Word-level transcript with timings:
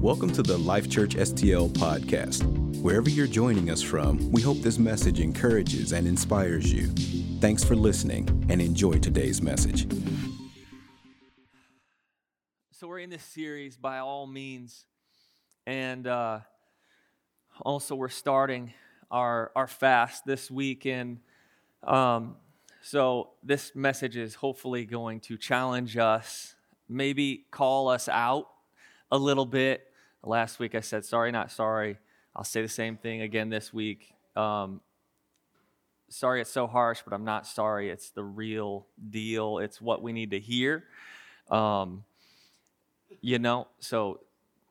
Welcome 0.00 0.30
to 0.34 0.42
the 0.42 0.58
Life 0.58 0.90
Church 0.90 1.16
STL 1.16 1.70
podcast. 1.70 2.44
Wherever 2.82 3.08
you're 3.08 3.26
joining 3.26 3.70
us 3.70 3.80
from, 3.80 4.30
we 4.30 4.42
hope 4.42 4.58
this 4.58 4.78
message 4.78 5.20
encourages 5.20 5.92
and 5.92 6.06
inspires 6.06 6.70
you. 6.70 6.88
Thanks 7.40 7.64
for 7.64 7.74
listening 7.74 8.28
and 8.50 8.60
enjoy 8.60 8.98
today's 8.98 9.40
message. 9.40 9.88
So, 12.72 12.86
we're 12.86 12.98
in 12.98 13.08
this 13.08 13.24
series 13.24 13.78
by 13.78 13.98
all 13.98 14.26
means, 14.26 14.84
and 15.66 16.06
uh, 16.06 16.40
also 17.62 17.94
we're 17.94 18.10
starting 18.10 18.74
our, 19.10 19.50
our 19.56 19.66
fast 19.66 20.26
this 20.26 20.50
week. 20.50 20.84
And 20.84 21.20
um, 21.82 22.36
so, 22.82 23.30
this 23.42 23.74
message 23.74 24.18
is 24.18 24.34
hopefully 24.34 24.84
going 24.84 25.20
to 25.20 25.38
challenge 25.38 25.96
us, 25.96 26.54
maybe 26.86 27.46
call 27.50 27.88
us 27.88 28.10
out 28.10 28.48
a 29.10 29.18
little 29.18 29.46
bit. 29.46 29.86
Last 30.22 30.58
week 30.58 30.74
I 30.74 30.80
said, 30.80 31.04
sorry, 31.04 31.30
not 31.32 31.50
sorry. 31.50 31.98
I'll 32.34 32.44
say 32.44 32.62
the 32.62 32.68
same 32.68 32.96
thing 32.96 33.22
again 33.22 33.48
this 33.48 33.72
week. 33.72 34.12
Um, 34.34 34.80
sorry 36.08 36.40
it's 36.40 36.50
so 36.50 36.66
harsh, 36.66 37.00
but 37.04 37.14
I'm 37.14 37.24
not 37.24 37.46
sorry. 37.46 37.90
It's 37.90 38.10
the 38.10 38.24
real 38.24 38.86
deal, 39.10 39.58
it's 39.58 39.80
what 39.80 40.02
we 40.02 40.12
need 40.12 40.32
to 40.32 40.40
hear. 40.40 40.84
Um, 41.50 42.04
you 43.20 43.38
know, 43.38 43.68
so 43.78 44.20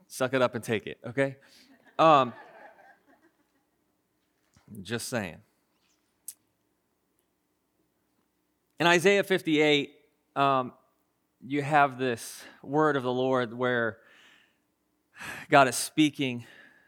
suck 0.07 0.33
it 0.33 0.41
up 0.41 0.55
and 0.55 0.63
take 0.63 0.87
it, 0.87 0.99
okay? 1.05 1.37
Um, 1.97 2.33
just 4.81 5.07
saying. 5.07 5.37
In 8.79 8.87
Isaiah 8.87 9.23
58, 9.23 9.93
um, 10.35 10.73
you 11.41 11.61
have 11.61 11.97
this 11.97 12.43
word 12.61 12.97
of 12.97 13.03
the 13.03 13.11
Lord 13.11 13.53
where 13.53 13.97
God 15.49 15.67
is 15.67 15.75
speaking 15.75 16.45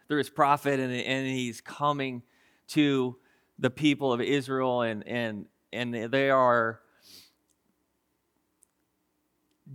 through 0.08 0.18
his 0.18 0.30
prophet 0.30 0.80
and, 0.80 0.92
and 0.92 1.26
he's 1.26 1.60
coming 1.60 2.22
to 2.68 3.16
the 3.58 3.70
people 3.70 4.12
of 4.12 4.20
Israel 4.20 4.82
and, 4.82 5.06
and, 5.06 5.46
and 5.72 5.94
they 5.94 6.30
are 6.30 6.80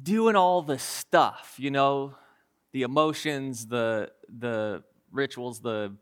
doing 0.02 0.36
all 0.36 0.62
the 0.62 0.80
stuff, 0.80 1.56
you 1.58 1.70
know, 1.70 2.16
the 2.72 2.82
emotions, 2.82 3.68
the, 3.68 4.12
the 4.40 4.84
rituals, 5.12 5.60
the, 5.60 5.94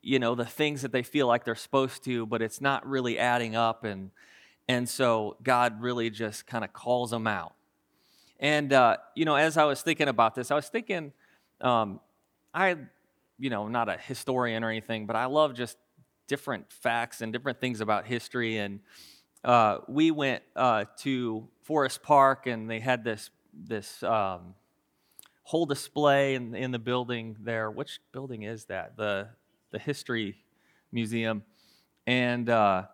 you 0.00 0.18
know, 0.18 0.34
the 0.34 0.44
things 0.44 0.82
that 0.82 0.92
they 0.92 1.02
feel 1.02 1.26
like 1.26 1.44
they're 1.44 1.54
supposed 1.54 2.04
to, 2.04 2.26
but 2.26 2.40
it's 2.40 2.60
not 2.60 2.86
really 2.86 3.18
adding 3.18 3.56
up. 3.56 3.84
And, 3.84 4.10
and 4.68 4.88
so 4.88 5.36
God 5.42 5.80
really 5.80 6.10
just 6.10 6.46
kind 6.46 6.64
of 6.64 6.72
calls 6.72 7.10
them 7.10 7.26
out. 7.26 7.54
And, 8.38 8.72
uh, 8.72 8.98
you 9.14 9.24
know, 9.24 9.34
as 9.36 9.56
I 9.56 9.64
was 9.64 9.82
thinking 9.82 10.08
about 10.08 10.34
this, 10.34 10.50
I 10.50 10.54
was 10.54 10.68
thinking, 10.68 11.12
um, 11.64 12.00
I, 12.52 12.76
you 13.38 13.50
know, 13.50 13.68
not 13.68 13.88
a 13.88 13.96
historian 13.96 14.62
or 14.62 14.70
anything, 14.70 15.06
but 15.06 15.16
I 15.16 15.24
love 15.24 15.54
just 15.54 15.76
different 16.28 16.72
facts 16.72 17.20
and 17.20 17.32
different 17.32 17.60
things 17.60 17.80
about 17.80 18.06
history. 18.06 18.58
And 18.58 18.80
uh, 19.42 19.78
we 19.88 20.10
went 20.10 20.42
uh, 20.54 20.84
to 20.98 21.48
Forest 21.62 22.02
Park, 22.02 22.46
and 22.46 22.70
they 22.70 22.80
had 22.80 23.02
this 23.02 23.30
this 23.52 24.02
um, 24.02 24.54
whole 25.42 25.66
display 25.66 26.34
in, 26.34 26.54
in 26.54 26.70
the 26.70 26.78
building 26.78 27.36
there. 27.40 27.70
Which 27.70 28.00
building 28.12 28.42
is 28.42 28.66
that? 28.66 28.96
The 28.96 29.28
the 29.70 29.78
History 29.78 30.36
Museum, 30.92 31.42
and 32.06 32.48
uh, 32.48 32.84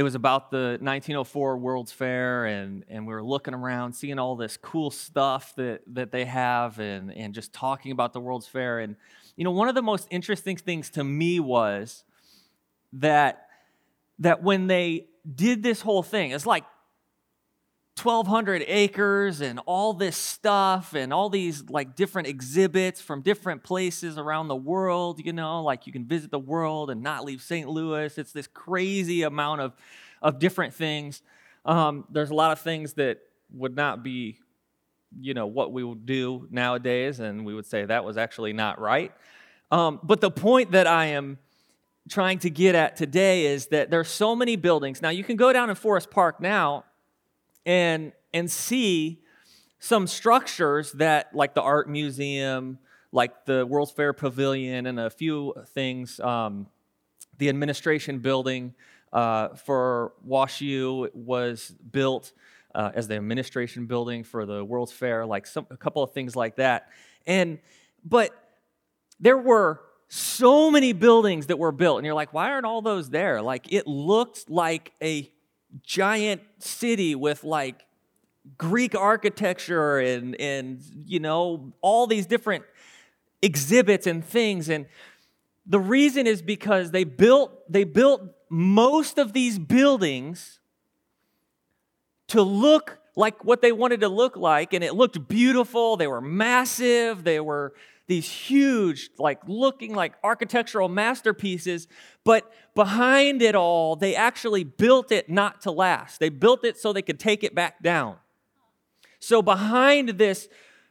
it 0.00 0.02
was 0.02 0.14
about 0.14 0.50
the 0.50 0.78
1904 0.80 1.58
World's 1.58 1.92
Fair, 1.92 2.46
and, 2.46 2.86
and 2.88 3.06
we 3.06 3.12
were 3.12 3.22
looking 3.22 3.52
around, 3.52 3.92
seeing 3.92 4.18
all 4.18 4.34
this 4.34 4.56
cool 4.56 4.90
stuff 4.90 5.54
that, 5.56 5.82
that 5.88 6.10
they 6.10 6.24
have, 6.24 6.80
and, 6.80 7.12
and 7.12 7.34
just 7.34 7.52
talking 7.52 7.92
about 7.92 8.14
the 8.14 8.20
World's 8.20 8.46
Fair. 8.46 8.78
And, 8.78 8.96
you 9.36 9.44
know, 9.44 9.50
one 9.50 9.68
of 9.68 9.74
the 9.74 9.82
most 9.82 10.08
interesting 10.10 10.56
things 10.56 10.88
to 10.92 11.04
me 11.04 11.38
was 11.38 12.04
that, 12.94 13.48
that 14.20 14.42
when 14.42 14.68
they 14.68 15.08
did 15.34 15.62
this 15.62 15.82
whole 15.82 16.02
thing, 16.02 16.30
it's 16.30 16.46
like 16.46 16.64
1200 18.04 18.64
acres 18.66 19.40
and 19.40 19.60
all 19.66 19.92
this 19.92 20.16
stuff 20.16 20.94
and 20.94 21.12
all 21.12 21.28
these 21.28 21.68
like 21.68 21.94
different 21.94 22.28
exhibits 22.28 23.00
from 23.00 23.20
different 23.20 23.62
places 23.62 24.16
around 24.16 24.48
the 24.48 24.56
world 24.56 25.20
you 25.24 25.32
know? 25.32 25.62
Like 25.62 25.86
you 25.86 25.92
can 25.92 26.06
visit 26.06 26.30
the 26.30 26.38
world 26.38 26.90
and 26.90 27.02
not 27.02 27.24
leave 27.24 27.42
st 27.42 27.68
louis. 27.68 28.16
It's 28.16 28.32
this 28.32 28.46
crazy 28.46 29.22
amount 29.22 29.60
of 29.60 29.74
of 30.22 30.38
different 30.38 30.74
things. 30.74 31.22
Um, 31.64 32.04
there's 32.10 32.30
a 32.30 32.34
lot 32.34 32.52
of 32.52 32.60
things 32.60 32.94
that 32.94 33.18
would 33.52 33.76
not 33.76 34.02
be 34.02 34.38
you 35.20 35.34
know 35.34 35.46
what 35.46 35.72
we 35.72 35.82
would 35.82 36.06
do 36.06 36.46
nowadays 36.50 37.20
and 37.20 37.44
we 37.44 37.52
would 37.54 37.66
say 37.66 37.84
that 37.84 38.04
was 38.04 38.16
actually 38.16 38.52
not 38.52 38.80
right. 38.80 39.12
Um, 39.70 40.00
but 40.02 40.20
the 40.20 40.30
point 40.30 40.72
that 40.72 40.86
i 40.86 41.06
am 41.06 41.38
trying 42.08 42.38
to 42.40 42.50
get 42.50 42.74
at 42.74 42.96
today 42.96 43.46
is 43.46 43.66
that 43.66 43.90
there's 43.90 44.08
so 44.08 44.34
many 44.34 44.56
buildings. 44.56 45.00
Now 45.00 45.10
you 45.10 45.22
can 45.22 45.36
go 45.36 45.52
down 45.52 45.70
in 45.70 45.76
forest 45.76 46.10
park 46.10 46.40
now 46.40 46.84
and 47.66 48.12
and 48.32 48.50
see 48.50 49.20
some 49.78 50.06
structures 50.06 50.92
that 50.92 51.34
like 51.34 51.54
the 51.54 51.62
art 51.62 51.88
museum 51.88 52.78
like 53.12 53.44
the 53.44 53.66
world's 53.66 53.90
fair 53.90 54.12
pavilion 54.12 54.86
and 54.86 55.00
a 55.00 55.10
few 55.10 55.54
things 55.68 56.20
um, 56.20 56.66
the 57.38 57.48
administration 57.48 58.18
building 58.18 58.74
uh, 59.12 59.48
for 59.48 60.12
washu 60.26 61.12
was 61.14 61.74
built 61.90 62.32
uh, 62.74 62.90
as 62.94 63.08
the 63.08 63.14
administration 63.14 63.86
building 63.86 64.22
for 64.24 64.46
the 64.46 64.64
world's 64.64 64.92
fair 64.92 65.26
like 65.26 65.46
some, 65.46 65.66
a 65.70 65.76
couple 65.76 66.02
of 66.02 66.12
things 66.12 66.36
like 66.36 66.56
that. 66.56 66.88
And 67.26 67.58
but 68.04 68.30
there 69.18 69.38
were 69.38 69.80
so 70.08 70.70
many 70.70 70.92
buildings 70.92 71.46
that 71.48 71.58
were 71.58 71.72
built 71.72 71.98
and 71.98 72.06
you're 72.06 72.14
like 72.14 72.32
why 72.32 72.50
aren't 72.50 72.66
all 72.66 72.82
those 72.82 73.10
there? 73.10 73.42
Like 73.42 73.72
it 73.72 73.86
looked 73.86 74.48
like 74.48 74.92
a 75.02 75.30
giant 75.82 76.42
city 76.58 77.14
with 77.14 77.44
like 77.44 77.84
Greek 78.58 78.94
architecture 78.94 79.98
and, 79.98 80.38
and 80.40 80.80
you 81.04 81.20
know, 81.20 81.72
all 81.80 82.06
these 82.06 82.26
different 82.26 82.64
exhibits 83.42 84.06
and 84.06 84.24
things. 84.24 84.68
And 84.68 84.86
the 85.66 85.80
reason 85.80 86.26
is 86.26 86.42
because 86.42 86.90
they 86.90 87.04
built, 87.04 87.52
they 87.70 87.84
built 87.84 88.22
most 88.48 89.18
of 89.18 89.32
these 89.32 89.58
buildings 89.58 90.60
to 92.28 92.42
look 92.42 92.98
like 93.16 93.44
what 93.44 93.60
they 93.60 93.72
wanted 93.72 94.00
to 94.00 94.08
look 94.08 94.36
like, 94.36 94.72
and 94.72 94.84
it 94.84 94.94
looked 94.94 95.28
beautiful. 95.28 95.96
They 95.96 96.06
were 96.06 96.20
massive, 96.20 97.24
they 97.24 97.40
were 97.40 97.74
these 98.10 98.28
huge, 98.28 99.08
like 99.18 99.40
looking 99.46 99.94
like 99.94 100.14
architectural 100.24 100.88
masterpieces, 100.88 101.86
but 102.24 102.52
behind 102.74 103.40
it 103.40 103.54
all, 103.54 103.94
they 103.94 104.16
actually 104.16 104.64
built 104.64 105.12
it 105.12 105.30
not 105.30 105.60
to 105.62 105.70
last. 105.70 106.18
They 106.18 106.28
built 106.28 106.64
it 106.64 106.76
so 106.76 106.92
they 106.92 107.02
could 107.02 107.20
take 107.20 107.44
it 107.44 107.54
back 107.54 107.84
down. 107.84 108.16
So 109.20 109.42
behind 109.42 110.08
this 110.18 110.48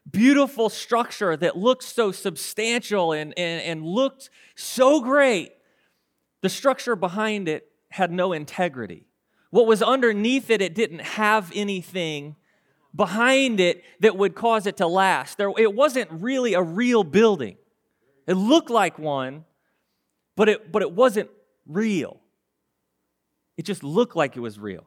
beautiful 0.09 0.69
structure 0.69 1.35
that 1.35 1.57
looked 1.57 1.83
so 1.83 2.13
substantial 2.13 3.11
and, 3.11 3.37
and, 3.37 3.61
and 3.63 3.85
looked 3.85 4.29
so 4.55 5.01
great, 5.01 5.51
the 6.41 6.49
structure 6.49 6.95
behind 6.95 7.49
it 7.49 7.69
had 7.89 8.13
no 8.13 8.31
integrity. 8.31 9.07
What 9.49 9.67
was 9.67 9.83
underneath 9.83 10.49
it, 10.49 10.61
it 10.61 10.73
didn't 10.73 11.01
have 11.01 11.51
anything 11.53 12.37
behind 12.95 13.59
it 13.59 13.83
that 13.99 14.17
would 14.17 14.35
cause 14.35 14.65
it 14.65 14.77
to 14.77 14.87
last. 14.87 15.37
There, 15.37 15.51
it 15.57 15.73
wasn't 15.73 16.09
really 16.11 16.53
a 16.53 16.61
real 16.61 17.03
building. 17.03 17.57
It 18.27 18.33
looked 18.33 18.69
like 18.69 18.99
one, 18.99 19.45
but 20.35 20.49
it, 20.49 20.71
but 20.71 20.81
it 20.81 20.91
wasn't 20.91 21.29
real. 21.67 22.19
It 23.57 23.65
just 23.65 23.83
looked 23.83 24.15
like 24.15 24.37
it 24.37 24.39
was 24.39 24.57
real. 24.57 24.85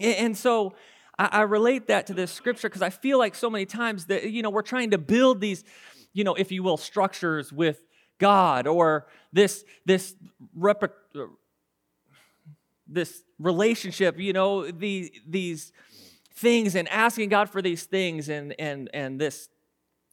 And, 0.00 0.16
and 0.16 0.36
so 0.36 0.74
I, 1.18 1.28
I 1.32 1.40
relate 1.42 1.88
that 1.88 2.06
to 2.08 2.14
this 2.14 2.32
scripture 2.32 2.68
because 2.68 2.82
I 2.82 2.90
feel 2.90 3.18
like 3.18 3.34
so 3.34 3.50
many 3.50 3.66
times 3.66 4.06
that, 4.06 4.30
you 4.30 4.42
know, 4.42 4.50
we're 4.50 4.62
trying 4.62 4.90
to 4.90 4.98
build 4.98 5.40
these, 5.40 5.64
you 6.12 6.24
know, 6.24 6.34
if 6.34 6.50
you 6.50 6.62
will, 6.62 6.76
structures 6.76 7.52
with 7.52 7.84
God 8.18 8.66
or 8.66 9.06
this, 9.32 9.64
this, 9.84 10.14
rep- 10.54 10.94
this 12.86 13.22
relationship, 13.38 14.18
you 14.18 14.32
know, 14.32 14.70
the, 14.70 15.12
these, 15.26 15.72
things 16.34 16.74
and 16.74 16.88
asking 16.88 17.28
God 17.28 17.48
for 17.48 17.62
these 17.62 17.84
things 17.84 18.28
and 18.28 18.54
and 18.58 18.90
and 18.92 19.20
this 19.20 19.48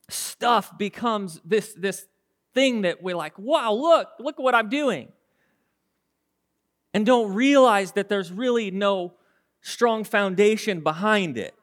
stuff 0.10 0.78
becomes 0.78 1.42
this 1.44 1.74
this 1.74 2.08
thing 2.54 2.82
that 2.82 3.02
we're 3.02 3.16
like, 3.16 3.38
wow, 3.38 3.74
look, 3.74 4.10
look 4.20 4.38
what 4.38 4.54
I'm 4.54 4.70
doing. 4.70 5.12
And 6.94 7.06
don't 7.06 7.34
realize 7.34 7.94
that 7.94 8.10
there's 8.10 8.32
really 8.32 8.72
no 8.72 9.14
strong 9.62 10.04
foundation 10.04 10.82
behind 10.82 11.38
it. 11.38 11.54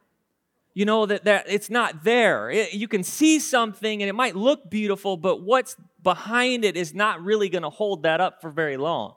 You 0.73 0.85
know, 0.85 1.07
that, 1.07 1.25
that 1.25 1.47
it's 1.49 1.69
not 1.69 2.05
there. 2.05 2.51
It, 2.51 2.73
you 2.73 2.89
can 2.89 3.03
see 3.03 3.39
something 3.41 4.01
and 4.03 4.09
it 4.09 4.15
might 4.15 4.37
look 4.37 4.71
beautiful, 4.71 5.17
but 5.17 5.43
what's 5.43 5.77
behind 6.03 6.65
it 6.65 6.77
is 6.77 6.95
not 6.95 7.23
really 7.23 7.49
going 7.49 7.63
to 7.63 7.71
hold 7.71 8.05
that 8.05 8.21
up 8.21 8.41
for 8.41 8.51
very 8.51 8.77
long. 8.77 9.15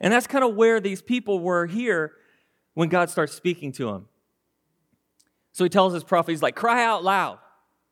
And 0.00 0.12
that's 0.12 0.26
kind 0.26 0.44
of 0.44 0.54
where 0.54 0.78
these 0.78 1.00
people 1.00 1.40
were 1.40 1.66
here 1.66 2.12
when 2.76 2.90
God 2.90 3.08
starts 3.08 3.32
speaking 3.32 3.72
to 3.72 3.88
him. 3.88 4.04
So 5.52 5.64
he 5.64 5.70
tells 5.70 5.94
his 5.94 6.04
prophet, 6.04 6.32
he's 6.32 6.42
like, 6.42 6.54
cry 6.54 6.84
out 6.84 7.02
loud. 7.02 7.38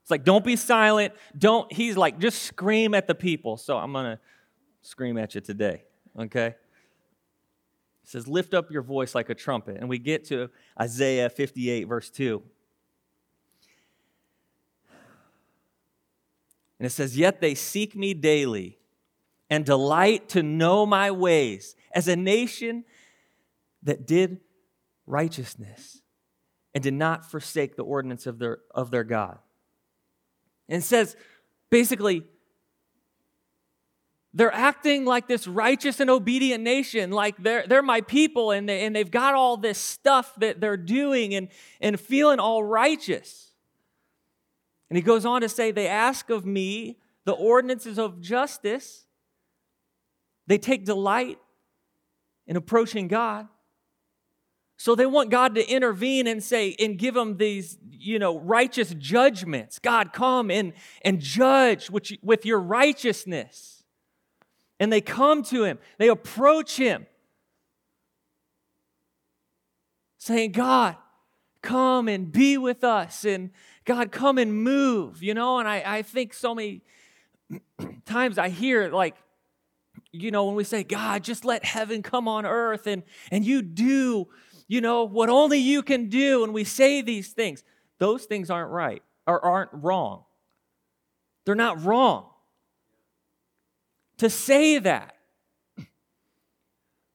It's 0.02 0.10
like, 0.10 0.24
don't 0.24 0.44
be 0.44 0.56
silent. 0.56 1.14
Don't, 1.36 1.72
he's 1.72 1.96
like, 1.96 2.18
just 2.18 2.42
scream 2.42 2.92
at 2.92 3.06
the 3.06 3.14
people. 3.14 3.56
So 3.56 3.78
I'm 3.78 3.94
going 3.94 4.04
to 4.04 4.18
scream 4.82 5.16
at 5.16 5.34
you 5.34 5.40
today, 5.40 5.84
okay? 6.20 6.48
It 6.48 6.56
says, 8.04 8.28
lift 8.28 8.52
up 8.52 8.70
your 8.70 8.82
voice 8.82 9.14
like 9.14 9.30
a 9.30 9.34
trumpet. 9.34 9.78
And 9.78 9.88
we 9.88 9.98
get 9.98 10.26
to 10.26 10.50
Isaiah 10.78 11.30
58, 11.30 11.84
verse 11.84 12.10
2. 12.10 12.42
And 16.78 16.86
it 16.86 16.90
says, 16.90 17.16
Yet 17.16 17.40
they 17.40 17.54
seek 17.54 17.96
me 17.96 18.12
daily 18.12 18.76
and 19.48 19.64
delight 19.64 20.28
to 20.30 20.42
know 20.42 20.84
my 20.84 21.10
ways 21.10 21.74
as 21.94 22.06
a 22.06 22.16
nation 22.16 22.84
that 23.82 24.06
did 24.06 24.40
righteousness 25.06 26.00
and 26.74 26.82
did 26.82 26.94
not 26.94 27.30
forsake 27.30 27.76
the 27.76 27.84
ordinance 27.84 28.26
of 28.26 28.38
their, 28.38 28.58
of 28.74 28.90
their 28.90 29.04
God. 29.04 29.38
And 30.68 30.82
says 30.82 31.16
basically, 31.70 32.24
they're 34.36 34.52
acting 34.52 35.04
like 35.04 35.28
this 35.28 35.46
righteous 35.46 36.00
and 36.00 36.10
obedient 36.10 36.64
nation, 36.64 37.12
like 37.12 37.36
they're, 37.38 37.64
they're 37.68 37.82
my 37.82 38.00
people 38.00 38.50
and, 38.50 38.68
they, 38.68 38.84
and 38.84 38.94
they've 38.94 39.10
got 39.10 39.34
all 39.34 39.56
this 39.56 39.78
stuff 39.78 40.34
that 40.38 40.60
they're 40.60 40.76
doing 40.76 41.34
and, 41.34 41.48
and 41.80 42.00
feeling 42.00 42.40
all 42.40 42.64
righteous. 42.64 43.52
And 44.90 44.96
he 44.96 45.02
goes 45.02 45.24
on 45.24 45.42
to 45.42 45.48
say, 45.48 45.70
They 45.70 45.86
ask 45.86 46.30
of 46.30 46.44
me 46.44 46.98
the 47.24 47.32
ordinances 47.32 47.98
of 47.98 48.20
justice, 48.20 49.06
they 50.46 50.58
take 50.58 50.84
delight 50.84 51.38
in 52.46 52.56
approaching 52.56 53.08
God. 53.08 53.48
So 54.84 54.94
they 54.94 55.06
want 55.06 55.30
God 55.30 55.54
to 55.54 55.66
intervene 55.66 56.26
and 56.26 56.44
say, 56.44 56.76
and 56.78 56.98
give 56.98 57.14
them 57.14 57.38
these, 57.38 57.78
you 57.90 58.18
know, 58.18 58.38
righteous 58.38 58.94
judgments. 58.98 59.78
God, 59.78 60.12
come 60.12 60.50
and, 60.50 60.74
and 61.00 61.20
judge 61.20 61.88
with, 61.88 62.10
with 62.22 62.44
your 62.44 62.60
righteousness. 62.60 63.82
And 64.78 64.92
they 64.92 65.00
come 65.00 65.42
to 65.44 65.64
him, 65.64 65.78
they 65.96 66.08
approach 66.08 66.76
him, 66.76 67.06
saying, 70.18 70.52
God, 70.52 70.96
come 71.62 72.06
and 72.06 72.30
be 72.30 72.58
with 72.58 72.84
us. 72.84 73.24
And 73.24 73.52
God, 73.86 74.12
come 74.12 74.36
and 74.36 74.52
move, 74.52 75.22
you 75.22 75.32
know? 75.32 75.60
And 75.60 75.66
I, 75.66 75.82
I 75.86 76.02
think 76.02 76.34
so 76.34 76.54
many 76.54 76.82
times 78.04 78.36
I 78.36 78.50
hear 78.50 78.90
like, 78.90 79.16
you 80.12 80.30
know, 80.30 80.44
when 80.44 80.56
we 80.56 80.64
say, 80.64 80.84
God, 80.84 81.24
just 81.24 81.46
let 81.46 81.64
heaven 81.64 82.02
come 82.02 82.28
on 82.28 82.44
earth 82.44 82.86
and, 82.86 83.02
and 83.30 83.46
you 83.46 83.62
do 83.62 84.28
you 84.66 84.80
know, 84.80 85.04
what 85.04 85.28
only 85.28 85.58
you 85.58 85.82
can 85.82 86.08
do, 86.08 86.44
and 86.44 86.54
we 86.54 86.64
say 86.64 87.02
these 87.02 87.32
things, 87.32 87.62
those 87.98 88.24
things 88.24 88.50
aren't 88.50 88.70
right 88.70 89.02
or 89.26 89.44
aren't 89.44 89.70
wrong. 89.72 90.24
They're 91.44 91.54
not 91.54 91.84
wrong 91.84 92.26
to 94.18 94.30
say 94.30 94.78
that. 94.78 95.16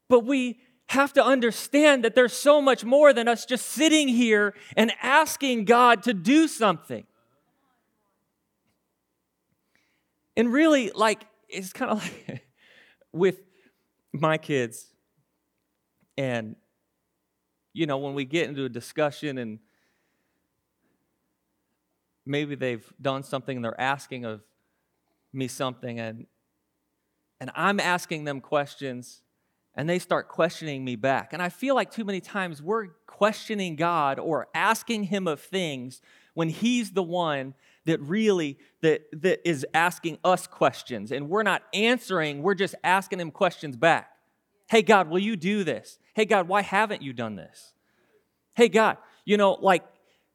But 0.07 0.21
we 0.21 0.59
have 0.87 1.13
to 1.13 1.23
understand 1.23 2.03
that 2.03 2.15
there's 2.15 2.33
so 2.33 2.61
much 2.61 2.83
more 2.83 3.13
than 3.13 3.27
us 3.27 3.45
just 3.45 3.67
sitting 3.67 4.07
here 4.07 4.55
and 4.75 4.91
asking 5.01 5.65
God 5.65 6.03
to 6.03 6.13
do 6.13 6.47
something. 6.47 7.05
And 10.35 10.51
really, 10.51 10.89
like, 10.95 11.25
it's 11.47 11.73
kind 11.73 11.91
of 11.91 12.03
like 12.27 12.43
with 13.11 13.41
my 14.11 14.37
kids 14.37 14.87
and 16.17 16.55
you 17.74 17.86
know, 17.86 17.98
when 17.98 18.13
we 18.13 18.25
get 18.25 18.50
into 18.50 18.66
a 18.66 18.69
discussion 18.69 19.38
and 19.38 19.60
maybe 22.25 22.56
they've 22.56 22.92
done 23.01 23.24
something 23.24 23.57
and 23.57 23.66
they're 23.66 23.80
asking 23.80 24.25
of 24.25 24.42
me 25.33 25.48
something 25.48 26.00
and 26.00 26.25
and 27.42 27.51
I'm 27.56 27.80
asking 27.80 28.25
them 28.25 28.42
questions 28.42 29.21
and 29.74 29.89
they 29.89 30.00
start 30.00 30.27
questioning 30.27 30.83
me 30.83 30.98
back. 30.98 31.31
And 31.31 31.42
I 31.42 31.48
feel 31.48 31.74
like 31.74 31.89
too 31.89 32.04
many 32.04 32.19
times 32.19 32.62
we're 32.62 32.88
questioning 33.07 33.77
God 33.77 34.19
or 34.19 34.48
asking 34.54 35.06
him 35.06 35.25
of 35.25 35.39
things 35.39 36.01
when 36.33 36.50
he's 36.50 36.92
the 36.92 37.04
one 37.04 37.54
that 37.86 38.01
really 38.01 38.57
that, 38.81 39.04
that 39.13 39.48
is 39.48 39.66
asking 39.74 40.18
us 40.24 40.48
questions 40.48 41.13
and 41.13 41.30
we're 41.30 41.44
not 41.44 41.63
answering, 41.74 42.44
we're 42.44 42.56
just 42.56 42.75
asking 42.83 43.21
him 43.21 43.31
questions 43.31 43.77
back. 43.77 44.12
Hey 44.68 44.81
God, 44.81 45.10
will 45.10 45.19
you 45.19 45.36
do 45.36 45.63
this? 45.63 45.98
Hey, 46.19 46.25
God, 46.25 46.50
why 46.50 46.63
haven't 46.63 47.01
you 47.01 47.13
done 47.13 47.38
this? 47.38 47.71
Hey, 48.54 48.68
God, 48.68 48.98
you 49.24 49.38
know, 49.38 49.54
like, 49.54 49.86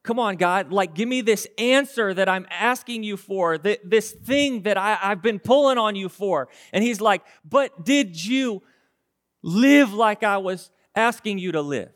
come 0.02 0.18
on, 0.18 0.36
God, 0.36 0.72
like, 0.72 0.94
give 0.94 1.06
me 1.06 1.20
this 1.20 1.46
answer 1.58 2.14
that 2.14 2.26
I'm 2.26 2.46
asking 2.50 3.02
you 3.02 3.18
for, 3.18 3.58
this 3.58 4.12
thing 4.12 4.62
that 4.62 4.78
I, 4.78 4.98
I've 5.02 5.20
been 5.20 5.38
pulling 5.38 5.76
on 5.76 5.94
you 5.94 6.08
for. 6.08 6.48
And 6.72 6.82
He's 6.82 7.02
like, 7.02 7.22
but 7.44 7.84
did 7.84 8.24
you 8.24 8.62
live 9.42 9.92
like 9.92 10.22
I 10.22 10.38
was 10.38 10.70
asking 10.96 11.38
you 11.38 11.52
to 11.52 11.60
live? 11.60 11.92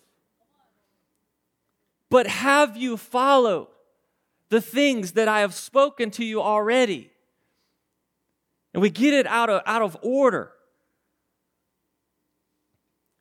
But 2.10 2.26
have 2.26 2.76
you 2.76 2.98
followed 2.98 3.68
the 4.50 4.60
things 4.60 5.12
that 5.12 5.28
I 5.28 5.40
have 5.40 5.54
spoken 5.54 6.10
to 6.10 6.24
you 6.26 6.42
already? 6.42 7.10
And 8.74 8.82
we 8.82 8.90
get 8.90 9.14
it 9.14 9.26
out 9.26 9.48
of, 9.48 9.62
out 9.64 9.80
of 9.80 9.96
order. 10.02 10.52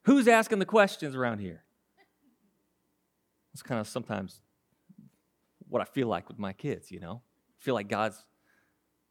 Who's 0.07 0.29
asking 0.29 0.59
the 0.59 0.65
questions 0.65 1.17
around 1.17 1.39
here? 1.39 1.65
It's 3.53 3.61
kind 3.61 3.81
of 3.81 3.89
sometimes 3.89 4.39
what 5.67 5.81
I 5.81 5.85
feel 5.85 6.07
like 6.07 6.29
with 6.29 6.39
my 6.39 6.53
kids, 6.53 6.89
you 6.89 7.01
know? 7.01 7.21
I 7.59 7.59
feel 7.61 7.73
like 7.73 7.89
God's 7.89 8.23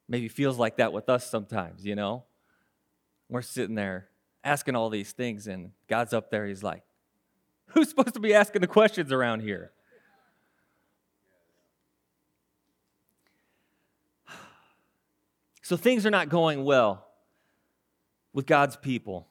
maybe 0.08 0.28
feels 0.28 0.56
like 0.56 0.78
that 0.78 0.94
with 0.94 1.10
us 1.10 1.28
sometimes, 1.28 1.84
you 1.84 1.94
know? 1.96 2.24
We're 3.28 3.42
sitting 3.42 3.74
there 3.74 4.08
asking 4.42 4.74
all 4.74 4.88
these 4.88 5.12
things, 5.12 5.46
and 5.46 5.72
God's 5.86 6.14
up 6.14 6.30
there, 6.30 6.46
He's 6.46 6.62
like, 6.62 6.82
Who's 7.66 7.90
supposed 7.90 8.14
to 8.14 8.20
be 8.20 8.32
asking 8.32 8.62
the 8.62 8.66
questions 8.66 9.12
around 9.12 9.40
here? 9.40 9.72
So 15.60 15.76
things 15.76 16.06
are 16.06 16.10
not 16.10 16.30
going 16.30 16.64
well 16.64 17.06
with 18.32 18.46
God's 18.46 18.76
people 18.76 19.28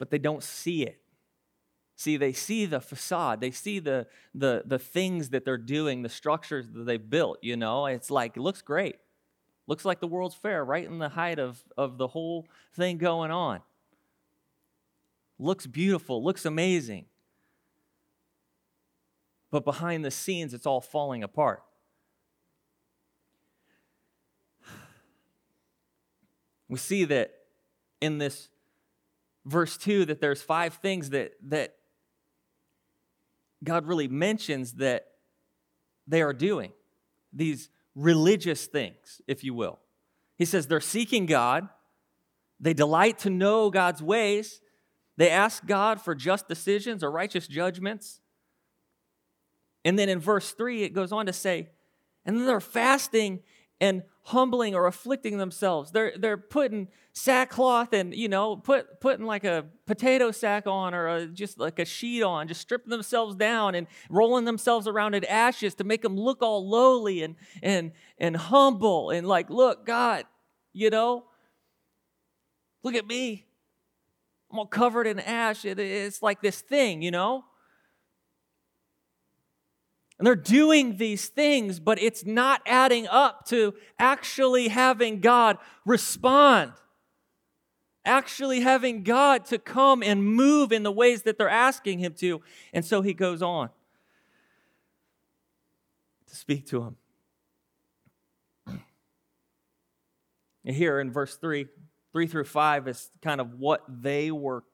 but 0.00 0.10
they 0.10 0.18
don't 0.18 0.42
see 0.42 0.82
it. 0.82 0.98
See, 1.94 2.16
they 2.16 2.32
see 2.32 2.64
the 2.64 2.80
facade, 2.80 3.42
they 3.42 3.50
see 3.50 3.78
the, 3.78 4.06
the, 4.34 4.62
the 4.64 4.78
things 4.78 5.28
that 5.28 5.44
they're 5.44 5.58
doing, 5.58 6.00
the 6.00 6.08
structures 6.08 6.66
that 6.72 6.84
they've 6.86 7.10
built, 7.10 7.38
you 7.42 7.54
know. 7.58 7.84
It's 7.84 8.10
like, 8.10 8.38
it 8.38 8.40
looks 8.40 8.62
great. 8.62 8.96
Looks 9.66 9.84
like 9.84 10.00
the 10.00 10.06
World's 10.06 10.34
Fair, 10.34 10.64
right 10.64 10.86
in 10.86 10.98
the 10.98 11.10
height 11.10 11.38
of, 11.38 11.62
of 11.76 11.98
the 11.98 12.08
whole 12.08 12.48
thing 12.74 12.96
going 12.96 13.30
on. 13.30 13.60
Looks 15.38 15.66
beautiful, 15.66 16.24
looks 16.24 16.46
amazing. 16.46 17.04
But 19.50 19.66
behind 19.66 20.02
the 20.02 20.10
scenes, 20.10 20.54
it's 20.54 20.66
all 20.66 20.80
falling 20.80 21.22
apart. 21.22 21.62
We 26.68 26.78
see 26.78 27.04
that 27.04 27.32
in 28.00 28.18
this 28.18 28.48
verse 29.44 29.76
2 29.76 30.06
that 30.06 30.20
there's 30.20 30.42
five 30.42 30.74
things 30.74 31.10
that, 31.10 31.32
that 31.44 31.76
God 33.62 33.86
really 33.86 34.08
mentions 34.08 34.74
that 34.74 35.06
they 36.06 36.22
are 36.22 36.32
doing, 36.32 36.72
these 37.32 37.70
religious 37.94 38.66
things, 38.66 39.20
if 39.26 39.44
you 39.44 39.54
will. 39.54 39.78
He 40.36 40.44
says 40.44 40.66
they're 40.66 40.80
seeking 40.80 41.26
God, 41.26 41.68
they 42.58 42.74
delight 42.74 43.18
to 43.20 43.30
know 43.30 43.70
God's 43.70 44.02
ways, 44.02 44.60
they 45.16 45.30
ask 45.30 45.66
God 45.66 46.00
for 46.00 46.14
just 46.14 46.48
decisions 46.48 47.04
or 47.04 47.10
righteous 47.10 47.46
judgments. 47.46 48.20
And 49.84 49.98
then 49.98 50.08
in 50.08 50.18
verse 50.18 50.52
3, 50.52 50.82
it 50.82 50.94
goes 50.94 51.12
on 51.12 51.26
to 51.26 51.32
say, 51.32 51.68
and 52.24 52.36
then 52.36 52.46
they're 52.46 52.60
fasting 52.60 53.40
and 53.80 54.02
humbling 54.24 54.74
or 54.74 54.86
afflicting 54.86 55.38
themselves. 55.38 55.90
They're, 55.90 56.12
they're 56.16 56.36
putting 56.36 56.88
sackcloth 57.12 57.92
and, 57.92 58.14
you 58.14 58.28
know, 58.28 58.56
put, 58.56 59.00
putting 59.00 59.24
like 59.24 59.44
a 59.44 59.64
potato 59.86 60.30
sack 60.30 60.66
on 60.66 60.94
or 60.94 61.08
a, 61.08 61.26
just 61.26 61.58
like 61.58 61.78
a 61.78 61.84
sheet 61.84 62.22
on, 62.22 62.46
just 62.46 62.60
stripping 62.60 62.90
themselves 62.90 63.34
down 63.34 63.74
and 63.74 63.86
rolling 64.10 64.44
themselves 64.44 64.86
around 64.86 65.14
in 65.14 65.24
ashes 65.24 65.74
to 65.76 65.84
make 65.84 66.02
them 66.02 66.16
look 66.16 66.42
all 66.42 66.68
lowly 66.68 67.22
and, 67.22 67.36
and, 67.62 67.92
and 68.18 68.36
humble 68.36 69.10
and 69.10 69.26
like, 69.26 69.48
look, 69.50 69.86
God, 69.86 70.24
you 70.72 70.90
know, 70.90 71.24
look 72.82 72.94
at 72.94 73.06
me. 73.06 73.46
I'm 74.52 74.58
all 74.58 74.66
covered 74.66 75.06
in 75.06 75.18
ash. 75.18 75.64
It, 75.64 75.78
it's 75.78 76.22
like 76.22 76.42
this 76.42 76.60
thing, 76.60 77.02
you 77.02 77.10
know? 77.10 77.44
And 80.20 80.26
they're 80.26 80.36
doing 80.36 80.98
these 80.98 81.28
things, 81.28 81.80
but 81.80 81.98
it's 81.98 82.26
not 82.26 82.60
adding 82.66 83.06
up 83.06 83.46
to 83.46 83.72
actually 83.98 84.68
having 84.68 85.20
God 85.20 85.56
respond, 85.86 86.74
actually 88.04 88.60
having 88.60 89.02
God 89.02 89.46
to 89.46 89.58
come 89.58 90.02
and 90.02 90.22
move 90.22 90.72
in 90.72 90.82
the 90.82 90.92
ways 90.92 91.22
that 91.22 91.38
they're 91.38 91.48
asking 91.48 92.00
Him 92.00 92.12
to. 92.18 92.42
And 92.74 92.84
so 92.84 93.00
He 93.00 93.14
goes 93.14 93.40
on 93.40 93.70
to 96.26 96.36
speak 96.36 96.66
to 96.66 96.82
Him. 96.82 96.96
And 100.66 100.76
here 100.76 101.00
in 101.00 101.10
verse 101.10 101.34
3, 101.36 101.66
3 102.12 102.26
through 102.26 102.44
5 102.44 102.88
is 102.88 103.10
kind 103.22 103.40
of 103.40 103.54
what 103.54 103.84
they 103.88 104.30
were, 104.30 104.64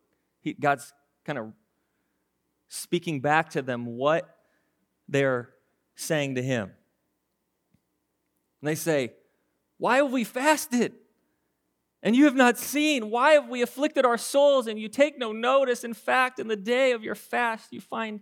he, 0.41 0.55
God's 0.55 0.93
kind 1.25 1.39
of 1.39 1.53
speaking 2.67 3.21
back 3.21 3.51
to 3.51 3.63
them, 3.63 3.87
what 3.87 4.36
they're 5.09 5.51
saying 5.95 6.35
to 6.37 6.43
him. 6.43 6.71
And 8.61 8.69
they 8.69 8.75
say, 8.75 9.13
Why 9.79 9.99
have 9.99 10.13
we 10.13 10.25
fasted? 10.25 10.93
And 12.03 12.15
you 12.15 12.27
have 12.27 12.37
not 12.37 12.59
seen. 12.59 13.11
Why 13.11 13.33
have 13.33 13.49
we 13.49 13.63
afflicted 13.63 14.05
our 14.05 14.19
souls? 14.19 14.67
And 14.67 14.79
you 14.79 14.89
take 14.89 15.19
no 15.19 15.33
notice. 15.33 15.83
In 15.83 15.95
fact, 15.95 16.39
in 16.39 16.47
the 16.47 16.57
day 16.57 16.93
of 16.93 17.03
your 17.03 17.15
fast, 17.15 17.73
you 17.73 17.81
find 17.81 18.21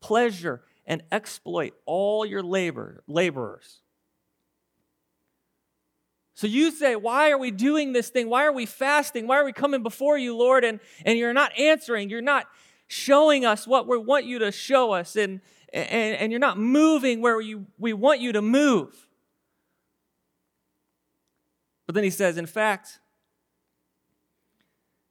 pleasure 0.00 0.62
and 0.86 1.02
exploit 1.12 1.74
all 1.84 2.24
your 2.24 2.42
labor, 2.42 3.02
laborers. 3.06 3.80
So 6.34 6.46
you 6.46 6.70
say, 6.70 6.96
Why 6.96 7.30
are 7.30 7.38
we 7.38 7.50
doing 7.50 7.92
this 7.92 8.08
thing? 8.08 8.30
Why 8.30 8.46
are 8.46 8.52
we 8.52 8.64
fasting? 8.64 9.26
Why 9.26 9.36
are 9.36 9.44
we 9.44 9.52
coming 9.52 9.82
before 9.82 10.16
you, 10.16 10.36
Lord? 10.36 10.64
And, 10.64 10.80
and 11.04 11.18
you're 11.18 11.34
not 11.34 11.58
answering. 11.58 12.08
You're 12.08 12.22
not 12.22 12.46
showing 12.86 13.44
us 13.44 13.66
what 13.66 13.86
we 13.86 13.98
want 13.98 14.24
you 14.24 14.38
to 14.38 14.50
show 14.50 14.92
us. 14.92 15.16
And, 15.16 15.40
and, 15.72 16.16
and 16.16 16.32
you're 16.32 16.40
not 16.40 16.58
moving 16.58 17.20
where 17.20 17.40
you, 17.40 17.66
we 17.78 17.92
want 17.92 18.20
you 18.20 18.32
to 18.32 18.42
move. 18.42 19.06
But 21.86 21.94
then 21.94 22.04
he 22.04 22.10
says, 22.10 22.36
In 22.36 22.46
fact, 22.46 23.00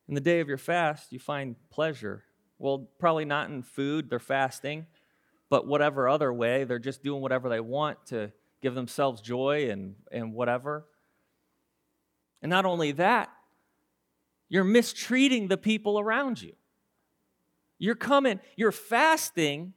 in 0.08 0.16
the 0.16 0.22
day 0.22 0.40
of 0.40 0.48
your 0.48 0.58
fast, 0.58 1.12
you 1.12 1.20
find 1.20 1.56
pleasure. 1.70 2.24
Well, 2.58 2.90
probably 3.00 3.26
not 3.26 3.50
in 3.50 3.64
food, 3.64 4.10
they're 4.10 4.20
fasting, 4.20 4.86
but 5.50 5.68
whatever 5.68 6.10
other 6.10 6.34
way, 6.34 6.64
they're 6.64 6.80
just 6.80 7.04
doing 7.04 7.22
whatever 7.22 7.48
they 7.48 7.60
want 7.60 8.06
to 8.08 8.32
give 8.62 8.76
themselves 8.76 9.22
joy 9.22 9.70
and, 9.70 9.96
and 10.12 10.34
whatever. 10.34 10.86
And 12.42 12.50
not 12.50 12.66
only 12.66 12.92
that, 12.94 13.30
you're 14.50 14.64
mistreating 14.64 15.48
the 15.48 15.58
people 15.58 16.00
around 16.00 16.42
you. 16.42 16.54
You're 17.78 17.96
coming, 17.96 18.40
you're 18.58 18.72
fasting, 18.72 19.74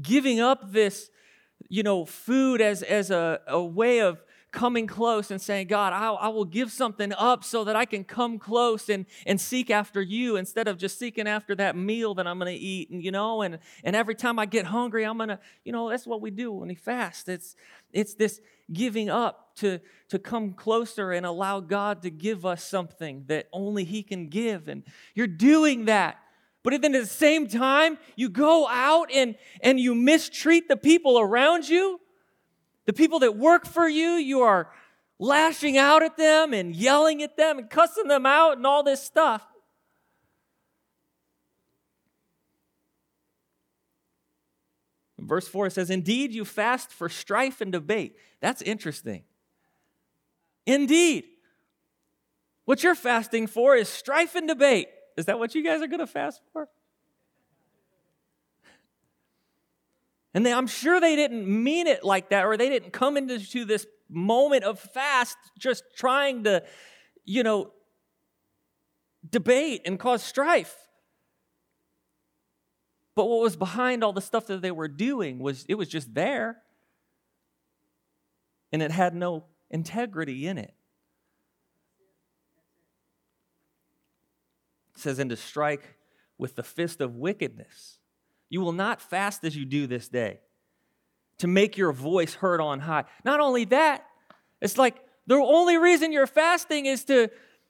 giving 0.00 0.40
up 0.40 0.72
this, 0.72 1.10
you 1.68 1.82
know, 1.82 2.04
food 2.04 2.60
as, 2.60 2.82
as 2.82 3.10
a, 3.10 3.40
a 3.46 3.62
way 3.62 4.00
of 4.00 4.22
coming 4.56 4.86
close 4.86 5.30
and 5.30 5.40
saying, 5.40 5.66
God, 5.66 5.92
I, 5.92 6.08
I, 6.12 6.28
will 6.28 6.46
give 6.46 6.72
something 6.72 7.12
up 7.12 7.44
so 7.44 7.64
that 7.64 7.76
I 7.76 7.84
can 7.84 8.04
come 8.04 8.38
close 8.38 8.88
and, 8.88 9.04
and 9.26 9.38
seek 9.38 9.70
after 9.70 10.00
you 10.00 10.36
instead 10.36 10.66
of 10.66 10.78
just 10.78 10.98
seeking 10.98 11.28
after 11.28 11.54
that 11.56 11.76
meal 11.76 12.14
that 12.14 12.26
I'm 12.26 12.38
going 12.38 12.54
to 12.54 12.58
eat. 12.58 12.88
And, 12.88 13.04
you 13.04 13.10
know, 13.10 13.42
and, 13.42 13.58
and 13.84 13.94
every 13.94 14.14
time 14.14 14.38
I 14.38 14.46
get 14.46 14.64
hungry, 14.64 15.04
I'm 15.04 15.18
going 15.18 15.28
to, 15.28 15.38
you 15.64 15.72
know, 15.72 15.90
that's 15.90 16.06
what 16.06 16.22
we 16.22 16.30
do 16.30 16.52
when 16.52 16.68
we 16.68 16.74
fast. 16.74 17.28
It's, 17.28 17.54
it's 17.92 18.14
this 18.14 18.40
giving 18.72 19.10
up 19.10 19.54
to, 19.56 19.78
to 20.08 20.18
come 20.18 20.54
closer 20.54 21.12
and 21.12 21.26
allow 21.26 21.60
God 21.60 22.00
to 22.02 22.10
give 22.10 22.46
us 22.46 22.64
something 22.64 23.24
that 23.26 23.48
only 23.52 23.84
He 23.84 24.02
can 24.02 24.28
give. 24.28 24.68
And 24.68 24.84
you're 25.14 25.26
doing 25.26 25.84
that. 25.84 26.16
But 26.66 26.82
then 26.82 26.94
at 26.96 27.02
the 27.02 27.06
same 27.06 27.46
time, 27.46 27.96
you 28.16 28.28
go 28.28 28.66
out 28.66 29.08
and, 29.14 29.36
and 29.60 29.78
you 29.78 29.94
mistreat 29.94 30.68
the 30.68 30.76
people 30.76 31.18
around 31.18 31.68
you 31.68 32.00
the 32.86 32.92
people 32.92 33.18
that 33.18 33.36
work 33.36 33.66
for 33.66 33.88
you, 33.88 34.10
you 34.10 34.40
are 34.42 34.70
lashing 35.18 35.76
out 35.76 36.02
at 36.02 36.16
them 36.16 36.54
and 36.54 36.74
yelling 36.74 37.22
at 37.22 37.36
them 37.36 37.58
and 37.58 37.68
cussing 37.68 38.06
them 38.06 38.24
out 38.24 38.56
and 38.56 38.66
all 38.66 38.82
this 38.82 39.02
stuff. 39.02 39.46
verse 45.18 45.48
4 45.48 45.70
says, 45.70 45.90
Indeed, 45.90 46.32
you 46.32 46.44
fast 46.44 46.92
for 46.92 47.08
strife 47.08 47.60
and 47.60 47.72
debate. 47.72 48.16
That's 48.40 48.62
interesting. 48.62 49.24
Indeed. 50.66 51.24
What 52.64 52.84
you're 52.84 52.94
fasting 52.94 53.48
for 53.48 53.74
is 53.74 53.88
strife 53.88 54.36
and 54.36 54.46
debate. 54.46 54.86
Is 55.16 55.26
that 55.26 55.38
what 55.38 55.54
you 55.54 55.64
guys 55.64 55.82
are 55.82 55.86
going 55.86 56.00
to 56.00 56.06
fast 56.06 56.42
for? 56.52 56.68
And 60.34 60.44
they, 60.44 60.52
I'm 60.52 60.66
sure 60.66 61.00
they 61.00 61.16
didn't 61.16 61.46
mean 61.46 61.86
it 61.86 62.04
like 62.04 62.28
that, 62.28 62.44
or 62.44 62.58
they 62.58 62.68
didn't 62.68 62.92
come 62.92 63.16
into 63.16 63.64
this 63.64 63.86
moment 64.10 64.64
of 64.64 64.78
fast 64.78 65.38
just 65.58 65.82
trying 65.96 66.44
to, 66.44 66.62
you 67.24 67.42
know, 67.42 67.72
debate 69.28 69.82
and 69.86 69.98
cause 69.98 70.22
strife. 70.22 70.76
But 73.14 73.26
what 73.26 73.40
was 73.40 73.56
behind 73.56 74.04
all 74.04 74.12
the 74.12 74.20
stuff 74.20 74.46
that 74.48 74.60
they 74.60 74.70
were 74.70 74.88
doing 74.88 75.38
was 75.38 75.64
it 75.70 75.74
was 75.76 75.88
just 75.88 76.12
there. 76.12 76.58
And 78.72 78.82
it 78.82 78.90
had 78.90 79.14
no 79.14 79.44
integrity 79.70 80.46
in 80.46 80.58
it. 80.58 80.74
Says, 84.96 85.18
and 85.18 85.30
to 85.30 85.36
strike 85.36 85.96
with 86.38 86.56
the 86.56 86.62
fist 86.62 87.00
of 87.00 87.16
wickedness. 87.16 87.98
You 88.48 88.60
will 88.60 88.72
not 88.72 89.00
fast 89.00 89.44
as 89.44 89.56
you 89.56 89.64
do 89.64 89.86
this 89.86 90.08
day 90.08 90.40
to 91.38 91.46
make 91.46 91.76
your 91.76 91.92
voice 91.92 92.34
heard 92.34 92.60
on 92.60 92.80
high. 92.80 93.04
Not 93.24 93.40
only 93.40 93.64
that, 93.66 94.06
it's 94.60 94.78
like 94.78 94.96
the 95.26 95.34
only 95.34 95.76
reason 95.76 96.12
you're 96.12 96.26
fasting 96.26 96.86
is 96.86 97.04
to 97.04 97.28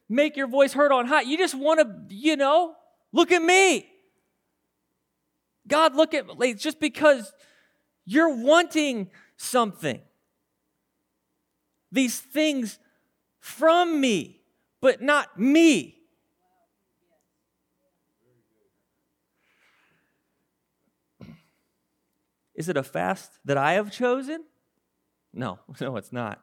make 0.08 0.36
your 0.36 0.46
voice 0.46 0.72
heard 0.72 0.92
on 0.92 1.06
high. 1.06 1.22
You 1.22 1.36
just 1.36 1.54
want 1.54 1.80
to, 1.80 2.14
you 2.14 2.36
know, 2.36 2.74
look 3.12 3.32
at 3.32 3.42
me. 3.42 3.88
God, 5.66 5.96
look 5.96 6.14
at 6.14 6.38
me. 6.38 6.54
Just 6.54 6.78
because 6.78 7.32
you're 8.04 8.36
wanting 8.36 9.10
something, 9.36 10.00
these 11.90 12.20
things 12.20 12.78
from 13.40 14.00
me, 14.00 14.42
but 14.80 15.02
not 15.02 15.38
me. 15.38 15.96
Is 22.56 22.68
it 22.68 22.76
a 22.76 22.82
fast 22.82 23.38
that 23.44 23.58
I 23.58 23.74
have 23.74 23.92
chosen? 23.92 24.44
No, 25.32 25.60
no, 25.80 25.96
it's 25.96 26.12
not. 26.12 26.42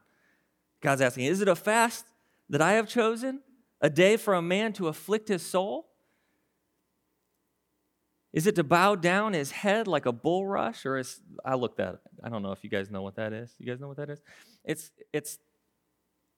God's 0.82 1.02
asking, 1.02 1.26
Is 1.26 1.42
it 1.42 1.48
a 1.48 1.56
fast 1.56 2.06
that 2.50 2.62
I 2.62 2.74
have 2.74 2.88
chosen? 2.88 3.42
A 3.82 3.90
day 3.90 4.16
for 4.16 4.34
a 4.34 4.42
man 4.42 4.72
to 4.74 4.88
afflict 4.88 5.28
his 5.28 5.46
soul? 5.46 5.90
Is 8.32 8.48
it 8.48 8.56
to 8.56 8.64
bow 8.64 8.96
down 8.96 9.34
his 9.34 9.52
head 9.52 9.88
like 9.88 10.06
a 10.06 10.14
bulrush? 10.14 10.86
Or 10.86 10.98
is 10.98 11.20
I 11.44 11.56
looked 11.56 11.80
at 11.80 11.96
it. 11.96 12.00
I 12.24 12.30
don't 12.30 12.42
know 12.42 12.52
if 12.52 12.64
you 12.64 12.70
guys 12.70 12.90
know 12.90 13.02
what 13.02 13.16
that 13.16 13.34
is. 13.34 13.54
You 13.60 13.66
guys 13.66 13.80
know 13.80 13.88
what 13.88 13.98
that 13.98 14.10
is? 14.10 14.22
It's 14.64 14.92
it's 15.12 15.38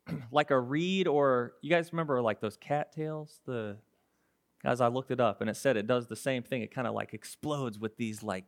like 0.32 0.52
a 0.52 0.60
reed, 0.60 1.08
or 1.08 1.54
you 1.62 1.70
guys 1.70 1.94
remember 1.94 2.22
like 2.22 2.42
those 2.42 2.58
cattails? 2.58 3.40
The 3.46 3.78
as 4.66 4.82
I 4.82 4.88
looked 4.88 5.12
it 5.12 5.20
up 5.20 5.42
and 5.42 5.50
it 5.50 5.56
said 5.56 5.78
it 5.78 5.88
does 5.88 6.08
the 6.08 6.16
same 6.16 6.44
thing. 6.44 6.62
It 6.64 6.74
kind 6.74 6.88
of 6.88 6.94
like 6.94 7.14
explodes 7.14 7.80
with 7.80 7.96
these 7.98 8.24
like 8.24 8.46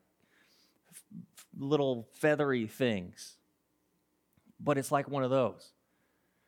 little 1.58 2.08
feathery 2.14 2.68
things. 2.68 3.36
But 4.60 4.78
it's 4.78 4.92
like 4.92 5.08
one 5.10 5.24
of 5.24 5.30
those. 5.30 5.72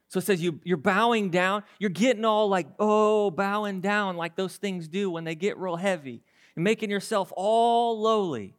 So 0.10 0.18
it 0.18 0.26
says 0.26 0.42
you, 0.42 0.60
you're 0.64 0.78
bowing 0.78 1.30
down. 1.30 1.64
You're 1.78 1.92
getting 1.92 2.26
all 2.26 2.50
like, 2.50 2.68
oh, 2.80 3.30
bowing 3.30 3.82
down 3.82 4.18
like 4.18 4.36
those 4.36 4.58
things 4.58 4.88
do 4.88 5.12
when 5.12 5.24
they 5.24 5.36
get 5.36 5.58
real 5.58 5.76
heavy. 5.76 6.24
And 6.56 6.64
making 6.64 6.90
yourself 6.90 7.32
all 7.36 8.02
lowly. 8.02 8.56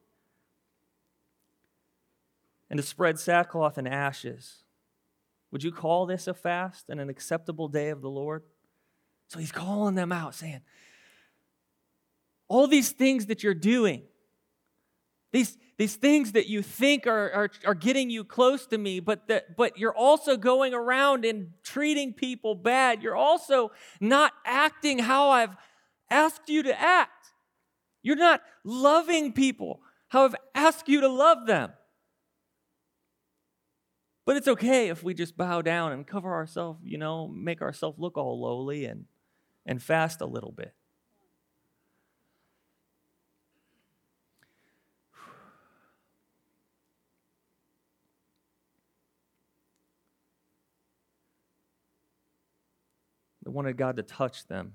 And 2.70 2.78
to 2.78 2.84
spread 2.84 3.18
sackcloth 3.18 3.78
and 3.78 3.88
ashes. 3.88 4.62
Would 5.50 5.64
you 5.64 5.72
call 5.72 6.06
this 6.06 6.28
a 6.28 6.34
fast 6.34 6.88
and 6.88 7.00
an 7.00 7.08
acceptable 7.08 7.66
day 7.66 7.88
of 7.88 8.00
the 8.00 8.10
Lord? 8.10 8.44
So 9.26 9.40
he's 9.40 9.50
calling 9.52 9.96
them 9.96 10.12
out, 10.12 10.36
saying, 10.36 10.60
all 12.48 12.66
these 12.66 12.90
things 12.90 13.26
that 13.26 13.42
you're 13.42 13.54
doing, 13.54 14.02
these, 15.32 15.56
these 15.78 15.96
things 15.96 16.32
that 16.32 16.48
you 16.48 16.62
think 16.62 17.06
are, 17.06 17.30
are, 17.32 17.50
are 17.64 17.74
getting 17.74 18.10
you 18.10 18.24
close 18.24 18.66
to 18.66 18.78
me, 18.78 19.00
but, 19.00 19.28
that, 19.28 19.56
but 19.56 19.78
you're 19.78 19.94
also 19.94 20.36
going 20.36 20.74
around 20.74 21.24
and 21.24 21.52
treating 21.62 22.12
people 22.12 22.54
bad. 22.54 23.02
You're 23.02 23.16
also 23.16 23.70
not 24.00 24.32
acting 24.44 24.98
how 24.98 25.30
I've 25.30 25.56
asked 26.10 26.48
you 26.48 26.64
to 26.64 26.80
act. 26.80 27.28
You're 28.02 28.16
not 28.16 28.42
loving 28.64 29.32
people 29.32 29.80
how 30.08 30.24
I've 30.24 30.36
asked 30.54 30.88
you 30.88 31.02
to 31.02 31.08
love 31.08 31.46
them. 31.46 31.72
But 34.26 34.36
it's 34.36 34.48
okay 34.48 34.88
if 34.88 35.02
we 35.02 35.14
just 35.14 35.36
bow 35.36 35.62
down 35.62 35.92
and 35.92 36.06
cover 36.06 36.32
ourselves, 36.32 36.80
you 36.84 36.98
know, 36.98 37.28
make 37.28 37.62
ourselves 37.62 37.98
look 37.98 38.16
all 38.16 38.40
lowly 38.40 38.84
and, 38.84 39.06
and 39.64 39.82
fast 39.82 40.20
a 40.20 40.26
little 40.26 40.52
bit. 40.52 40.74
Wanted 53.50 53.76
God 53.76 53.96
to 53.96 54.02
touch 54.02 54.46
them, 54.46 54.74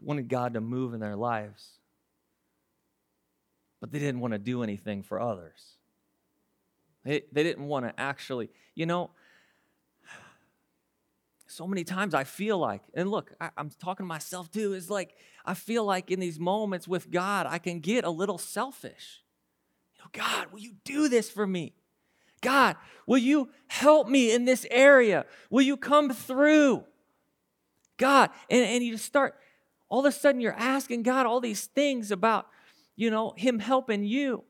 wanted 0.00 0.28
God 0.28 0.54
to 0.54 0.60
move 0.60 0.94
in 0.94 1.00
their 1.00 1.16
lives. 1.16 1.72
But 3.80 3.92
they 3.92 3.98
didn't 3.98 4.20
want 4.20 4.32
to 4.32 4.38
do 4.38 4.62
anything 4.62 5.02
for 5.02 5.20
others. 5.20 5.76
They, 7.04 7.22
they 7.30 7.42
didn't 7.42 7.66
want 7.66 7.86
to 7.86 8.00
actually, 8.00 8.48
you 8.74 8.86
know, 8.86 9.10
so 11.46 11.66
many 11.66 11.84
times 11.84 12.14
I 12.14 12.24
feel 12.24 12.58
like, 12.58 12.82
and 12.94 13.10
look, 13.10 13.32
I, 13.40 13.50
am 13.56 13.70
talking 13.70 14.04
to 14.04 14.08
myself 14.08 14.50
too, 14.50 14.72
is 14.72 14.90
like 14.90 15.14
I 15.44 15.54
feel 15.54 15.84
like 15.84 16.10
in 16.10 16.20
these 16.20 16.40
moments 16.40 16.88
with 16.88 17.10
God, 17.10 17.46
I 17.48 17.58
can 17.58 17.80
get 17.80 18.04
a 18.04 18.10
little 18.10 18.38
selfish. 18.38 19.22
God, 20.12 20.52
will 20.52 20.58
you 20.58 20.74
do 20.84 21.08
this 21.08 21.30
for 21.30 21.46
me? 21.46 21.74
God, 22.40 22.76
will 23.06 23.18
you 23.18 23.50
help 23.68 24.08
me 24.08 24.32
in 24.32 24.44
this 24.44 24.66
area? 24.70 25.26
Will 25.50 25.62
you 25.62 25.76
come 25.76 26.10
through? 26.10 26.84
God, 27.96 28.30
and, 28.50 28.64
and 28.64 28.84
you 28.84 28.96
start, 28.96 29.36
all 29.88 30.00
of 30.00 30.06
a 30.06 30.12
sudden 30.12 30.40
you're 30.40 30.52
asking 30.52 31.02
God 31.02 31.26
all 31.26 31.40
these 31.40 31.66
things 31.66 32.10
about, 32.10 32.46
you 32.94 33.10
know, 33.10 33.32
Him 33.36 33.58
helping 33.58 34.04
you. 34.04 34.44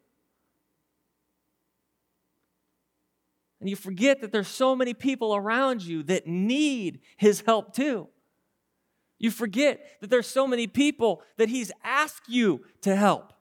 And 3.60 3.70
you 3.70 3.76
forget 3.76 4.20
that 4.20 4.32
there's 4.32 4.48
so 4.48 4.76
many 4.76 4.94
people 4.94 5.34
around 5.34 5.82
you 5.82 6.02
that 6.04 6.26
need 6.26 7.00
his 7.16 7.40
help 7.40 7.74
too. 7.74 8.08
You 9.18 9.30
forget 9.30 9.80
that 10.00 10.10
there's 10.10 10.26
so 10.26 10.46
many 10.46 10.66
people 10.66 11.22
that 11.38 11.48
he's 11.48 11.72
asked 11.82 12.28
you 12.28 12.64
to 12.82 12.94
help. 12.94 13.32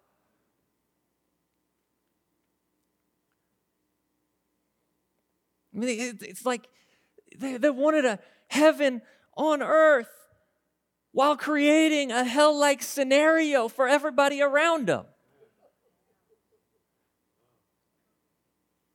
I 5.75 5.79
mean, 5.79 6.17
it's 6.21 6.45
like 6.45 6.67
they, 7.37 7.57
they 7.57 7.69
wanted 7.69 8.05
a 8.05 8.19
heaven 8.47 9.01
on 9.35 9.61
earth 9.61 10.09
while 11.11 11.35
creating 11.35 12.11
a 12.11 12.23
hell 12.23 12.57
like 12.57 12.81
scenario 12.81 13.67
for 13.67 13.87
everybody 13.87 14.41
around 14.41 14.87
them. 14.87 15.05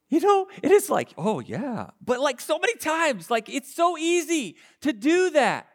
You 0.08 0.20
know, 0.20 0.49
it 0.62 0.72
is 0.72 0.90
like, 0.90 1.10
oh 1.16 1.40
yeah. 1.40 1.90
But 2.04 2.20
like 2.20 2.40
so 2.40 2.58
many 2.58 2.75
times, 2.76 3.30
like 3.30 3.49
it's 3.49 3.75
so 3.75 3.96
easy 3.96 4.56
to 4.80 4.92
do 4.92 5.30
that. 5.30 5.68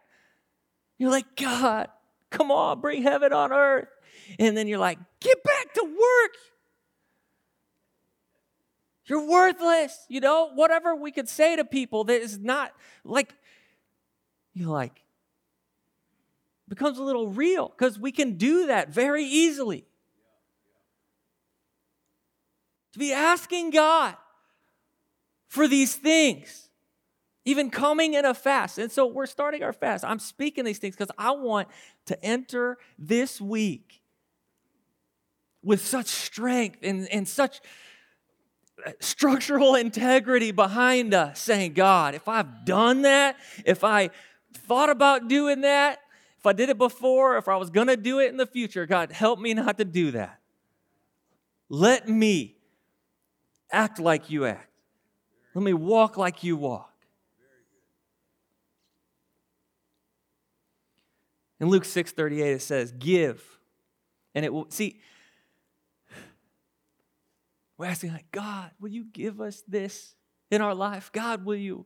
You're 0.98 1.12
like, 1.12 1.36
God, 1.36 1.88
come 2.32 2.52
on, 2.52 2.82
bring 2.82 3.04
heaven 3.04 3.32
on 3.32 3.54
earth. 3.54 3.88
And 4.40 4.58
then 4.58 4.68
you're 4.68 4.80
like, 4.80 5.00
get 5.20 5.42
back 5.44 5.74
to 5.76 5.84
work. 5.84 6.32
You're 9.08 9.28
worthless. 9.28 10.06
You 10.10 10.20
know, 10.20 10.52
whatever 10.54 10.96
we 10.96 11.12
could 11.12 11.30
say 11.30 11.56
to 11.56 11.66
people 11.66 12.06
that 12.06 12.22
is 12.22 12.40
not 12.40 12.74
like, 13.04 13.34
you're 14.54 14.70
like, 14.70 15.04
becomes 16.68 16.98
a 16.98 17.04
little 17.04 17.30
real 17.30 17.70
because 17.70 18.00
we 18.00 18.12
can 18.12 18.38
do 18.38 18.68
that 18.68 18.90
very 18.90 19.24
easily. 19.24 19.86
To 22.94 23.00
be 23.00 23.14
asking 23.14 23.72
God 23.72 24.16
for 25.48 25.68
these 25.68 25.96
things, 25.96 26.70
even 27.44 27.70
coming 27.70 28.14
in 28.14 28.26
a 28.26 28.34
fast. 28.34 28.78
And 28.78 28.92
so 28.92 29.06
we're 29.06 29.26
starting 29.26 29.62
our 29.64 29.74
fast. 29.74 30.04
I'm 30.04 30.18
speaking 30.18 30.66
these 30.66 30.80
things 30.80 30.96
because 30.96 31.12
I 31.18 31.32
want 31.32 31.68
to 32.08 32.26
enter 32.26 32.78
this 32.98 33.40
week 33.40 34.02
with 35.62 35.86
such 35.86 36.08
strength 36.08 36.80
and, 36.84 37.08
and 37.12 37.28
such 37.28 37.60
structural 39.00 39.76
integrity 39.76 40.52
behind 40.52 41.14
us, 41.14 41.40
saying, 41.40 41.74
God, 41.74 42.16
if 42.16 42.28
I've 42.28 42.66
done 42.66 43.04
that, 43.04 43.38
if 43.66 43.84
I 43.84 44.10
thought 44.54 44.90
about 44.90 45.28
doing 45.28 45.62
that, 45.62 46.00
if 46.38 46.46
I 46.46 46.54
did 46.54 46.70
it 46.70 46.78
before, 46.78 47.38
if 47.38 47.48
I 47.48 47.56
was 47.58 47.70
going 47.70 47.88
to 47.88 47.98
do 47.98 48.20
it 48.20 48.30
in 48.30 48.38
the 48.38 48.46
future, 48.46 48.86
God, 48.86 49.12
help 49.12 49.40
me 49.40 49.54
not 49.54 49.78
to 49.78 49.86
do 49.86 50.12
that. 50.12 50.40
Let 51.70 52.08
me 52.08 52.56
act 53.72 54.00
like 54.00 54.30
you 54.30 54.46
act. 54.46 54.70
Let 55.56 55.64
me 55.64 55.74
walk 55.74 56.18
like 56.18 56.44
you 56.44 56.58
walk. 56.58 56.92
In 61.60 61.70
Luke 61.70 61.86
6:38 61.86 62.56
it 62.56 62.62
says, 62.62 62.92
"Give." 62.92 63.60
And 64.36 64.44
it 64.44 64.54
will 64.54 64.70
see 64.70 65.00
we're 67.78 67.86
asking 67.86 68.14
like, 68.14 68.32
God, 68.32 68.72
will 68.80 68.90
you 68.90 69.06
give 69.06 69.42
us 69.42 69.64
this 69.68 70.16
in 70.50 70.62
our 70.62 70.74
life? 70.74 71.12
God, 71.12 71.46
will 71.46 71.56
you 71.56 71.86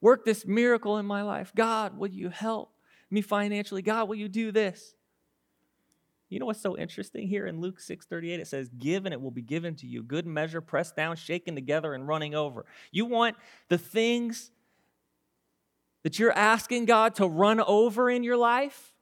work 0.00 0.24
this 0.24 0.46
miracle 0.46 0.98
in 0.98 1.06
my 1.06 1.22
life? 1.22 1.52
God, 1.54 1.98
will 1.98 2.10
you 2.10 2.28
help 2.28 2.72
me 3.10 3.22
financially? 3.22 3.82
God, 3.82 4.08
will 4.08 4.16
you 4.16 4.28
do 4.28 4.52
this? 4.52 4.94
You 6.28 6.38
know 6.38 6.46
what's 6.46 6.62
so 6.62 6.78
interesting 6.78 7.26
here 7.26 7.46
in 7.46 7.60
Luke 7.60 7.80
6:38 7.80 8.38
it 8.38 8.46
says 8.46 8.68
give 8.68 9.04
and 9.04 9.12
it 9.12 9.20
will 9.20 9.32
be 9.32 9.42
given 9.42 9.74
to 9.76 9.86
you 9.86 10.04
good 10.04 10.26
measure 10.26 10.60
pressed 10.60 10.94
down 10.94 11.16
shaken 11.16 11.56
together 11.56 11.92
and 11.92 12.06
running 12.06 12.36
over. 12.36 12.64
You 12.92 13.04
want 13.04 13.36
the 13.68 13.78
things 13.78 14.52
that 16.04 16.20
you're 16.20 16.32
asking 16.32 16.84
God 16.84 17.16
to 17.16 17.26
run 17.26 17.60
over 17.60 18.08
in 18.08 18.22
your 18.22 18.36
life? 18.36 18.94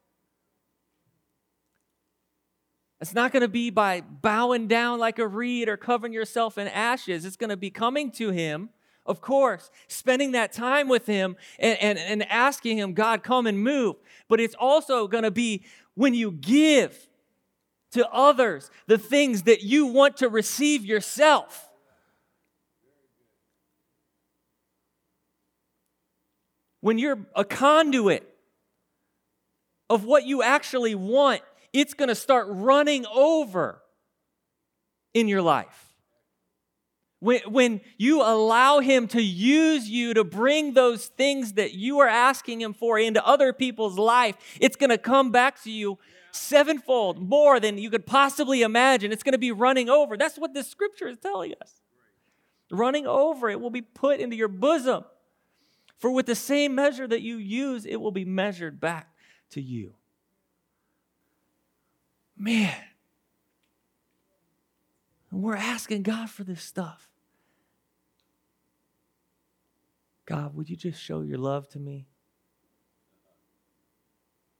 It's 3.00 3.14
not 3.14 3.32
going 3.32 3.42
to 3.42 3.48
be 3.48 3.70
by 3.70 4.00
bowing 4.00 4.66
down 4.66 4.98
like 4.98 5.18
a 5.18 5.26
reed 5.26 5.68
or 5.68 5.76
covering 5.76 6.12
yourself 6.12 6.58
in 6.58 6.66
ashes. 6.66 7.24
It's 7.24 7.36
going 7.36 7.50
to 7.50 7.56
be 7.56 7.70
coming 7.70 8.10
to 8.12 8.30
Him, 8.30 8.70
of 9.06 9.20
course, 9.20 9.70
spending 9.86 10.32
that 10.32 10.52
time 10.52 10.88
with 10.88 11.06
Him 11.06 11.36
and, 11.60 11.78
and, 11.80 11.98
and 11.98 12.28
asking 12.30 12.76
Him, 12.76 12.94
God, 12.94 13.22
come 13.22 13.46
and 13.46 13.62
move. 13.62 13.96
But 14.28 14.40
it's 14.40 14.56
also 14.58 15.06
going 15.06 15.22
to 15.22 15.30
be 15.30 15.62
when 15.94 16.12
you 16.12 16.32
give 16.32 17.08
to 17.92 18.08
others 18.10 18.70
the 18.86 18.98
things 18.98 19.42
that 19.44 19.62
you 19.62 19.86
want 19.86 20.18
to 20.18 20.28
receive 20.28 20.84
yourself. 20.84 21.66
When 26.80 26.98
you're 26.98 27.26
a 27.34 27.44
conduit 27.44 28.28
of 29.88 30.04
what 30.04 30.26
you 30.26 30.42
actually 30.42 30.94
want, 30.94 31.42
it's 31.72 31.94
going 31.94 32.08
to 32.08 32.14
start 32.14 32.46
running 32.48 33.06
over 33.06 33.82
in 35.14 35.28
your 35.28 35.42
life. 35.42 35.84
When, 37.20 37.40
when 37.48 37.80
you 37.96 38.22
allow 38.22 38.78
Him 38.78 39.08
to 39.08 39.22
use 39.22 39.88
you 39.88 40.14
to 40.14 40.22
bring 40.22 40.74
those 40.74 41.06
things 41.06 41.54
that 41.54 41.74
you 41.74 41.98
are 41.98 42.08
asking 42.08 42.60
Him 42.60 42.74
for 42.74 42.98
into 42.98 43.24
other 43.26 43.52
people's 43.52 43.98
life, 43.98 44.36
it's 44.60 44.76
going 44.76 44.90
to 44.90 44.98
come 44.98 45.32
back 45.32 45.62
to 45.64 45.70
you 45.70 45.98
sevenfold 46.30 47.18
more 47.18 47.58
than 47.58 47.78
you 47.78 47.90
could 47.90 48.06
possibly 48.06 48.62
imagine. 48.62 49.10
It's 49.10 49.22
going 49.22 49.32
to 49.32 49.38
be 49.38 49.52
running 49.52 49.88
over. 49.88 50.16
That's 50.16 50.38
what 50.38 50.54
this 50.54 50.68
scripture 50.68 51.08
is 51.08 51.18
telling 51.18 51.54
us. 51.60 51.80
Running 52.70 53.06
over, 53.06 53.48
it 53.48 53.60
will 53.60 53.70
be 53.70 53.82
put 53.82 54.20
into 54.20 54.36
your 54.36 54.48
bosom. 54.48 55.04
For 55.98 56.10
with 56.10 56.26
the 56.26 56.36
same 56.36 56.74
measure 56.74 57.08
that 57.08 57.22
you 57.22 57.38
use, 57.38 57.84
it 57.84 57.96
will 57.96 58.12
be 58.12 58.24
measured 58.24 58.78
back 58.78 59.08
to 59.50 59.60
you. 59.60 59.94
Man. 62.38 62.74
We're 65.30 65.56
asking 65.56 66.04
God 66.04 66.30
for 66.30 66.44
this 66.44 66.62
stuff. 66.62 67.08
God, 70.24 70.54
would 70.54 70.70
you 70.70 70.76
just 70.76 71.00
show 71.00 71.20
your 71.20 71.38
love 71.38 71.68
to 71.70 71.78
me? 71.78 72.06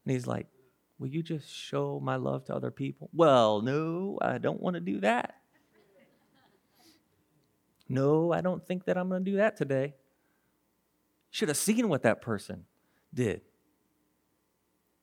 And 0.04 0.12
he's 0.12 0.26
like, 0.26 0.46
Will 0.98 1.08
you 1.08 1.22
just 1.22 1.48
show 1.48 2.00
my 2.02 2.16
love 2.16 2.44
to 2.46 2.54
other 2.54 2.72
people? 2.72 3.08
Well, 3.12 3.62
no, 3.62 4.18
I 4.20 4.38
don't 4.38 4.60
want 4.60 4.74
to 4.74 4.80
do 4.80 5.00
that. 5.00 5.36
No, 7.88 8.32
I 8.32 8.40
don't 8.40 8.66
think 8.66 8.84
that 8.86 8.98
I'm 8.98 9.08
going 9.08 9.24
to 9.24 9.30
do 9.30 9.36
that 9.38 9.56
today. 9.56 9.94
Should 11.30 11.48
have 11.48 11.56
seen 11.56 11.88
what 11.88 12.02
that 12.02 12.20
person 12.20 12.64
did. 13.14 13.42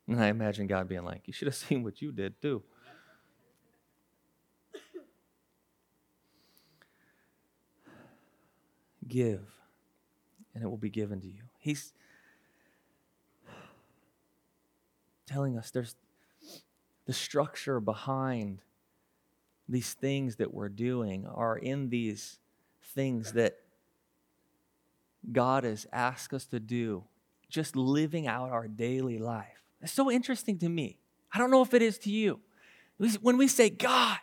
And 0.08 0.22
I 0.22 0.28
imagine 0.28 0.68
God 0.68 0.88
being 0.88 1.04
like, 1.04 1.24
You 1.26 1.34
should 1.34 1.48
have 1.48 1.56
seen 1.68 1.84
what 1.84 2.02
you 2.02 2.12
did 2.12 2.42
too. 2.42 2.64
Give, 9.08 9.44
and 10.56 10.64
it 10.64 10.68
will 10.68 10.78
be 10.78 10.90
given 10.90 11.22
to 11.22 11.28
you. 11.28 11.44
He's 11.60 11.94
telling 15.28 15.58
us 15.60 15.70
there's 15.70 15.96
the 17.06 17.14
structure 17.14 17.80
behind 17.80 18.62
these 19.70 19.94
things 19.94 20.38
that 20.38 20.54
we're 20.54 20.70
doing 20.70 21.28
are 21.28 21.58
in 21.58 21.90
these 21.90 22.40
things 22.94 23.34
that 23.34 23.58
God 25.32 25.64
has 25.64 25.88
asked 25.92 26.34
us 26.34 26.46
to 26.46 26.60
do, 26.60 27.04
just 27.50 27.76
living 27.76 28.28
out 28.28 28.50
our 28.52 28.68
daily 28.68 29.18
life. 29.18 29.65
So 29.86 30.12
interesting 30.12 30.58
to 30.60 30.70
me. 30.70 30.98
I 31.34 31.38
don't 31.38 31.52
know 31.52 31.62
if 31.62 31.74
it 31.74 31.82
is 31.82 31.98
to 32.00 32.12
you. 32.12 32.40
When 33.22 33.38
we 33.38 33.48
say, 33.48 33.70
God, 33.70 34.18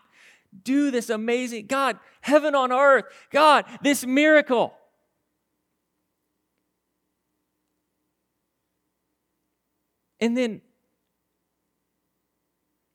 do 0.64 0.90
this 0.90 1.10
amazing, 1.10 1.66
God, 1.66 1.98
heaven 2.20 2.54
on 2.54 2.72
earth, 2.72 3.04
God, 3.30 3.64
this 3.82 4.04
miracle. 4.04 4.74
And 10.20 10.36
then 10.36 10.62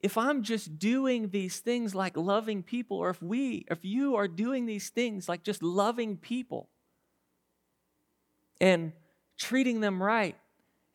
if 0.01 0.17
I'm 0.17 0.43
just 0.43 0.79
doing 0.79 1.29
these 1.29 1.59
things 1.59 1.93
like 1.93 2.15
loving 2.15 2.63
people, 2.63 2.97
or 2.97 3.09
if 3.09 3.21
we, 3.21 3.65
if 3.69 3.83
you 3.83 4.15
are 4.15 4.27
doing 4.27 4.65
these 4.65 4.89
things 4.89 5.27
like 5.27 5.43
just 5.43 5.61
loving 5.61 6.17
people 6.17 6.69
and 8.61 8.93
treating 9.37 9.81
them 9.81 10.01
right, 10.01 10.37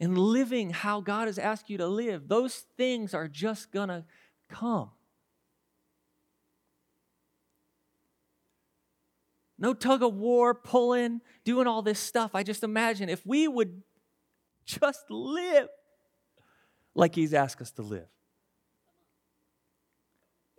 and 0.01 0.19
living 0.19 0.71
how 0.71 1.01
God 1.01 1.29
has 1.29 1.39
asked 1.39 1.71
you 1.71 1.79
to 1.79 1.87
live, 1.87 2.29
those 2.29 2.65
things 2.77 3.15
are 3.15 3.29
just 3.29 3.71
going 3.71 3.89
to 3.89 4.05
come. 4.49 4.91
No 9.59 9.75
tug 9.75 10.03
of 10.03 10.15
war, 10.15 10.55
pulling, 10.55 11.21
doing 11.45 11.69
all 11.69 11.83
this 11.83 12.01
stuff. 12.01 12.35
I 12.35 12.43
just 12.43 12.65
imagine 12.65 13.09
if 13.09 13.25
we 13.25 13.47
would 13.47 13.83
just 14.65 15.09
live 15.09 15.69
like 16.97 17.15
He's 17.15 17.33
asked 17.33 17.61
us 17.61 17.71
to 17.73 17.83
live. 17.83 18.09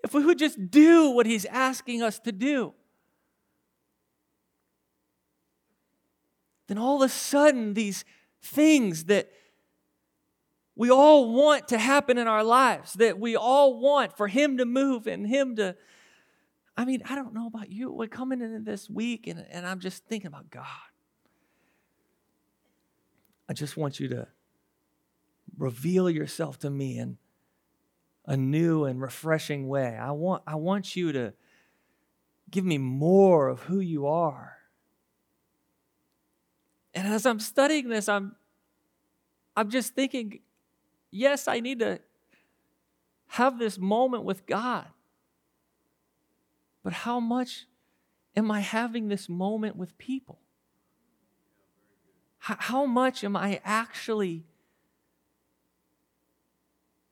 If 0.04 0.14
we 0.14 0.26
would 0.26 0.40
just 0.40 0.72
do 0.72 1.10
what 1.10 1.26
He's 1.26 1.44
asking 1.46 2.02
us 2.02 2.18
to 2.20 2.32
do. 2.32 2.74
Then 6.68 6.78
all 6.78 7.04
of 7.04 7.10
a 7.10 7.14
sudden, 7.14 7.74
these 7.74 8.06
things 8.44 9.06
that 9.06 9.32
we 10.76 10.90
all 10.90 11.34
want 11.34 11.68
to 11.70 11.78
happen 11.78 12.18
in 12.18 12.28
our 12.28 12.44
lives, 12.44 12.94
that 12.94 13.20
we 13.20 13.36
all 13.36 13.80
want 13.80 14.18
for 14.18 14.28
Him 14.28 14.58
to 14.58 14.66
move 14.66 15.08
and 15.08 15.28
Him 15.28 15.56
to. 15.56 15.76
I 16.76 16.86
mean, 16.86 17.04
I 17.08 17.16
don't 17.16 17.34
know 17.34 17.48
about 17.48 17.70
you. 17.70 17.92
We're 17.92 18.08
coming 18.08 18.42
into 18.42 18.60
this 18.60 18.90
week 18.90 19.28
and, 19.28 19.46
and 19.52 19.66
I'm 19.66 19.80
just 19.80 20.06
thinking 20.06 20.28
about 20.28 20.50
God. 20.50 20.66
I 23.48 23.54
just 23.54 23.78
want 23.78 24.00
you 24.00 24.08
to 24.10 24.28
reveal 25.58 26.10
yourself 26.10 26.58
to 26.60 26.70
me 26.70 26.98
in 26.98 27.18
a 28.26 28.36
new 28.36 28.86
and 28.86 29.02
refreshing 29.02 29.68
way. 29.68 29.96
I 29.96 30.12
want, 30.12 30.44
I 30.48 30.56
want 30.56 30.96
you 30.96 31.12
to 31.12 31.34
give 32.50 32.66
me 32.66 32.78
more 32.78 33.50
of 33.50 33.62
who 33.62 33.80
you 33.80 34.08
are. 34.08 34.53
And 36.94 37.08
as 37.08 37.26
I'm 37.26 37.40
studying 37.40 37.90
this, 37.90 38.08
I'm, 38.08 38.36
I'm 39.56 39.70
just 39.70 39.94
thinking, 39.94 40.40
yes, 41.12 41.48
I 41.48 41.60
need 41.60 41.80
to 41.80 42.00
have 43.28 43.58
this 43.58 43.80
moment 43.80 44.24
with 44.24 44.46
God. 44.46 44.86
But 46.84 46.94
how 46.94 47.20
much 47.20 47.66
am 48.36 48.52
I 48.52 48.60
having 48.60 49.08
this 49.08 49.28
moment 49.28 49.76
with 49.76 49.98
people? 49.98 50.40
How, 52.40 52.86
much 52.86 53.24
am 53.24 53.38
I 53.38 53.62
actually 53.64 54.44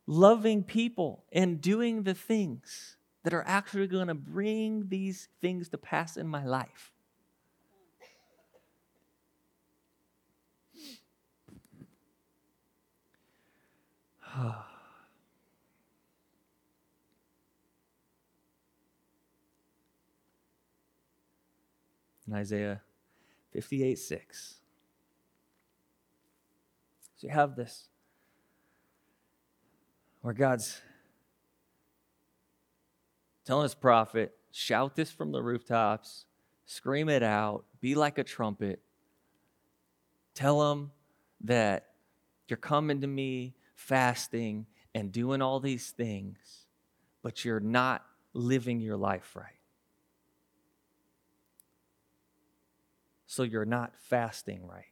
loving 0.06 0.62
people 0.62 1.24
and 1.32 1.62
doing 1.62 2.04
the 2.04 2.14
things 2.14 2.98
that 3.24 3.34
are 3.34 3.46
actually 3.48 3.88
going 3.88 4.08
to 4.08 4.14
bring 4.14 4.90
these 4.90 5.30
things 5.40 5.70
to 5.70 5.78
pass 5.78 6.18
in 6.18 6.28
my 6.28 6.44
life? 6.44 6.92
In 22.28 22.34
Isaiah 22.34 22.82
58 23.54 23.98
6. 23.98 24.56
So 27.18 27.28
you 27.28 27.34
have 27.34 27.56
this 27.56 27.88
where 30.22 30.34
God's 30.34 30.82
telling 33.46 33.64
his 33.64 33.76
prophet, 33.76 34.36
shout 34.52 34.96
this 34.96 35.12
from 35.12 35.32
the 35.32 35.42
rooftops, 35.42 36.26
scream 36.66 37.10
it 37.10 37.24
out, 37.24 37.66
be 37.80 37.96
like 37.96 38.18
a 38.18 38.24
trumpet. 38.24 38.82
Tell 40.34 40.72
him 40.72 40.92
that 41.44 41.88
you're 42.48 42.58
coming 42.58 43.02
to 43.02 43.08
me 43.08 43.56
fasting 43.76 44.68
and 44.94 45.12
doing 45.12 45.42
all 45.42 45.60
these 45.60 45.90
things, 45.92 46.38
but 47.24 47.44
you're 47.44 47.60
not 47.60 48.06
living 48.34 48.80
your 48.80 48.98
life 48.98 49.36
right. 49.36 49.61
So 53.32 53.44
you're 53.44 53.64
not 53.64 53.94
fasting 53.96 54.68
right. 54.68 54.92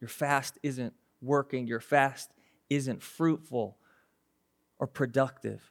Your 0.00 0.08
fast 0.08 0.58
isn't 0.64 0.94
working, 1.22 1.68
your 1.68 1.78
fast 1.78 2.32
isn't 2.68 3.04
fruitful 3.04 3.76
or 4.80 4.88
productive. 4.88 5.62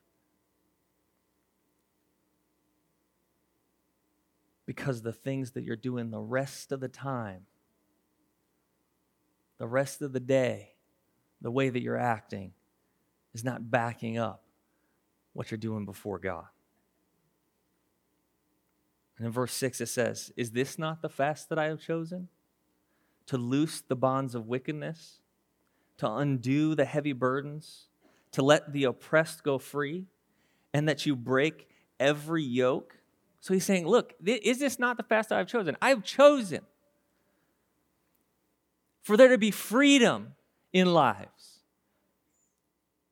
Because 4.66 5.02
the 5.02 5.12
things 5.12 5.52
that 5.52 5.66
you're 5.66 5.76
doing 5.76 6.12
the 6.12 6.22
rest 6.22 6.72
of 6.72 6.80
the 6.80 6.88
time, 6.88 7.42
the 9.58 9.68
rest 9.68 10.02
of 10.02 10.14
the 10.14 10.22
day, 10.22 10.76
the 11.42 11.52
way 11.52 11.68
that 11.68 11.82
you're 11.82 11.98
acting 11.98 12.54
is 13.34 13.44
not 13.44 13.70
backing 13.70 14.18
up 14.18 14.46
what 15.34 15.52
you're 15.52 15.58
doing 15.58 15.84
before 15.84 16.20
God. 16.20 16.46
And 19.20 19.28
in 19.28 19.34
verse 19.34 19.54
6 19.54 19.82
it 19.82 19.88
says, 19.88 20.32
Is 20.36 20.52
this 20.52 20.80
not 20.80 21.02
the 21.02 21.10
fast 21.10 21.50
that 21.50 21.60
I 21.60 21.66
have 21.66 21.80
chosen? 21.80 22.30
To 23.28 23.38
loose 23.38 23.82
the 23.82 23.96
bonds 23.96 24.34
of 24.34 24.48
wickedness, 24.48 25.20
to 25.98 26.10
undo 26.10 26.74
the 26.74 26.86
heavy 26.86 27.14
burdens, 27.14 27.90
to 28.32 28.42
let 28.42 28.74
the 28.74 28.86
oppressed 28.86 29.44
go 29.44 29.60
free, 29.60 30.06
and 30.74 30.88
that 30.88 31.06
you 31.06 31.16
break 31.16 31.68
every 32.00 32.44
yoke. 32.44 32.96
So 33.42 33.54
he's 33.54 33.66
saying, 33.66 33.86
Look, 33.86 34.16
is 34.26 34.58
this 34.58 34.80
not 34.80 34.98
the 34.98 35.04
fast 35.04 35.30
that 35.30 35.38
I've 35.38 35.48
chosen? 35.48 35.76
I've 35.82 36.04
chosen 36.04 36.62
for 39.02 39.18
there 39.18 39.30
to 39.30 39.38
be 39.38 39.52
freedom 39.52 40.34
in 40.72 40.94
lives. 40.94 41.59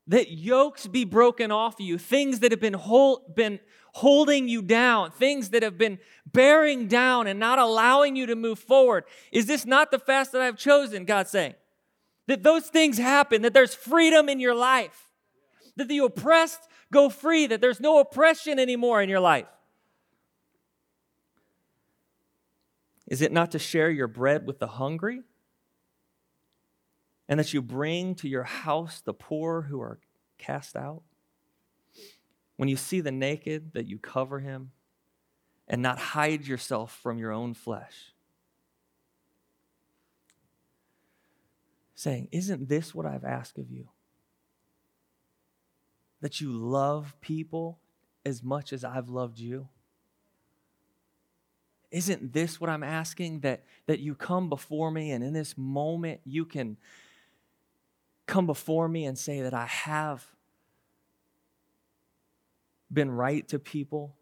That 0.08 0.32
yokes 0.32 0.88
be 0.88 1.04
broken 1.04 1.52
off 1.52 1.76
you, 1.80 1.98
things 1.98 2.40
that 2.40 2.52
have 2.52 2.62
been, 2.62 2.74
hold, 2.74 3.36
been 3.36 3.60
holding 3.94 4.48
you 4.48 4.62
down, 4.62 5.12
things 5.12 5.50
that 5.50 5.64
have 5.64 5.78
been 5.78 6.00
bearing 6.26 6.88
down 6.88 7.28
and 7.28 7.40
not 7.40 7.60
allowing 7.60 8.16
you 8.16 8.26
to 8.28 8.36
move 8.36 8.60
forward. 8.60 9.04
Is 9.32 9.48
this 9.48 9.66
not 9.66 9.92
the 9.92 10.00
fast 10.00 10.32
that 10.32 10.42
I've 10.42 10.58
chosen? 10.58 11.04
God's 11.04 11.32
saying. 11.32 11.56
That 12.28 12.44
those 12.44 12.68
things 12.68 12.98
happen, 12.98 13.42
that 13.42 13.54
there's 13.54 13.74
freedom 13.74 14.30
in 14.30 14.40
your 14.40 14.56
life, 14.56 15.10
that 15.76 15.88
the 15.88 16.00
oppressed 16.00 16.62
go 16.92 17.10
free, 17.10 17.48
that 17.48 17.60
there's 17.62 17.80
no 17.80 18.00
oppression 18.00 18.60
anymore 18.60 19.02
in 19.02 19.10
your 19.10 19.20
life. 19.20 19.48
Is 23.08 23.22
it 23.22 23.32
not 23.32 23.52
to 23.52 23.60
share 23.60 23.90
your 23.90 24.08
bread 24.08 24.46
with 24.46 24.60
the 24.60 24.68
hungry? 24.68 25.22
And 27.28 27.40
that 27.40 27.54
you 27.54 27.62
bring 27.62 28.16
to 28.16 28.28
your 28.28 28.44
house 28.44 29.02
the 29.02 29.14
poor 29.14 29.64
who 29.64 29.82
are 29.82 30.00
cast 30.38 30.76
out? 30.76 31.02
When 32.56 32.70
you 32.70 32.76
see 32.76 33.02
the 33.02 33.12
naked, 33.12 33.74
that 33.74 33.88
you 33.88 34.00
cover 34.00 34.40
him 34.40 34.72
and 35.68 35.82
not 35.82 36.00
hide 36.00 36.48
yourself 36.48 36.98
from 37.02 37.20
your 37.20 37.32
own 37.32 37.54
flesh. 37.54 38.14
Saying, 41.96 42.30
Isn't 42.32 42.70
this 42.70 42.96
what 42.96 43.06
I've 43.06 43.26
asked 43.26 43.58
of 43.58 43.70
you? 43.70 43.90
That 46.22 46.42
you 46.42 46.52
love 46.52 47.16
people 47.22 47.80
as 48.26 48.42
much 48.44 48.74
as 48.74 48.84
I've 48.84 49.10
loved 49.10 49.40
you? 49.40 49.68
Isn't 51.92 52.34
this 52.34 52.60
what 52.60 52.70
I'm 52.70 52.84
asking? 52.84 53.42
That, 53.42 53.64
that 53.86 54.00
you 54.00 54.16
come 54.16 54.50
before 54.50 54.92
me 54.92 55.12
and 55.12 55.24
in 55.24 55.34
this 55.34 55.58
moment 55.58 56.22
you 56.26 56.46
can 56.46 56.78
come 58.28 58.46
before 58.46 58.88
me 58.88 59.06
and 59.06 59.18
say 59.18 59.42
that 59.42 59.54
I 59.54 59.66
have 59.66 60.26
been 62.92 63.10
right 63.10 63.48
to 63.48 63.58
people. 63.58 64.16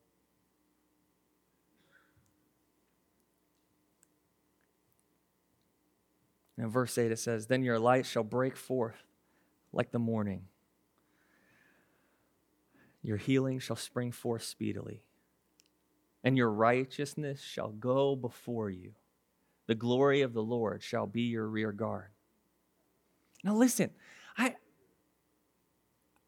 And 6.55 6.65
in 6.65 6.71
verse 6.71 6.97
8 6.97 7.11
it 7.11 7.19
says, 7.19 7.47
Then 7.47 7.63
your 7.63 7.79
light 7.79 8.05
shall 8.05 8.23
break 8.23 8.55
forth 8.55 9.03
like 9.73 9.91
the 9.91 9.99
morning. 9.99 10.43
Your 13.01 13.17
healing 13.17 13.59
shall 13.59 13.75
spring 13.75 14.11
forth 14.11 14.41
speedily, 14.41 15.03
and 16.23 16.35
your 16.37 16.49
righteousness 16.49 17.39
shall 17.39 17.69
go 17.69 18.15
before 18.15 18.69
you. 18.69 18.93
The 19.67 19.75
glory 19.75 20.21
of 20.21 20.33
the 20.33 20.41
Lord 20.41 20.81
shall 20.81 21.05
be 21.05 21.23
your 21.23 21.47
rear 21.47 21.71
guard. 21.71 22.14
Now, 23.45 23.55
listen, 23.55 23.91
I, 24.37 24.55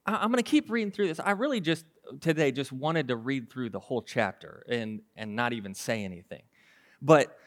I'm 0.06 0.32
going 0.32 0.41
to 0.41 0.49
keep 0.49 0.69
reading 0.69 0.91
through 0.91 1.08
this. 1.08 1.19
I 1.19 1.32
really 1.32 1.60
just 1.60 1.84
today 2.21 2.51
just 2.51 2.71
wanted 2.71 3.10
to 3.10 3.17
read 3.17 3.49
through 3.49 3.71
the 3.71 3.80
whole 3.80 4.01
chapter 4.01 4.63
and 4.69 5.01
and 5.15 5.36
not 5.36 5.51
even 5.51 5.73
say 5.73 6.06
anything, 6.06 6.43
but 7.01 7.38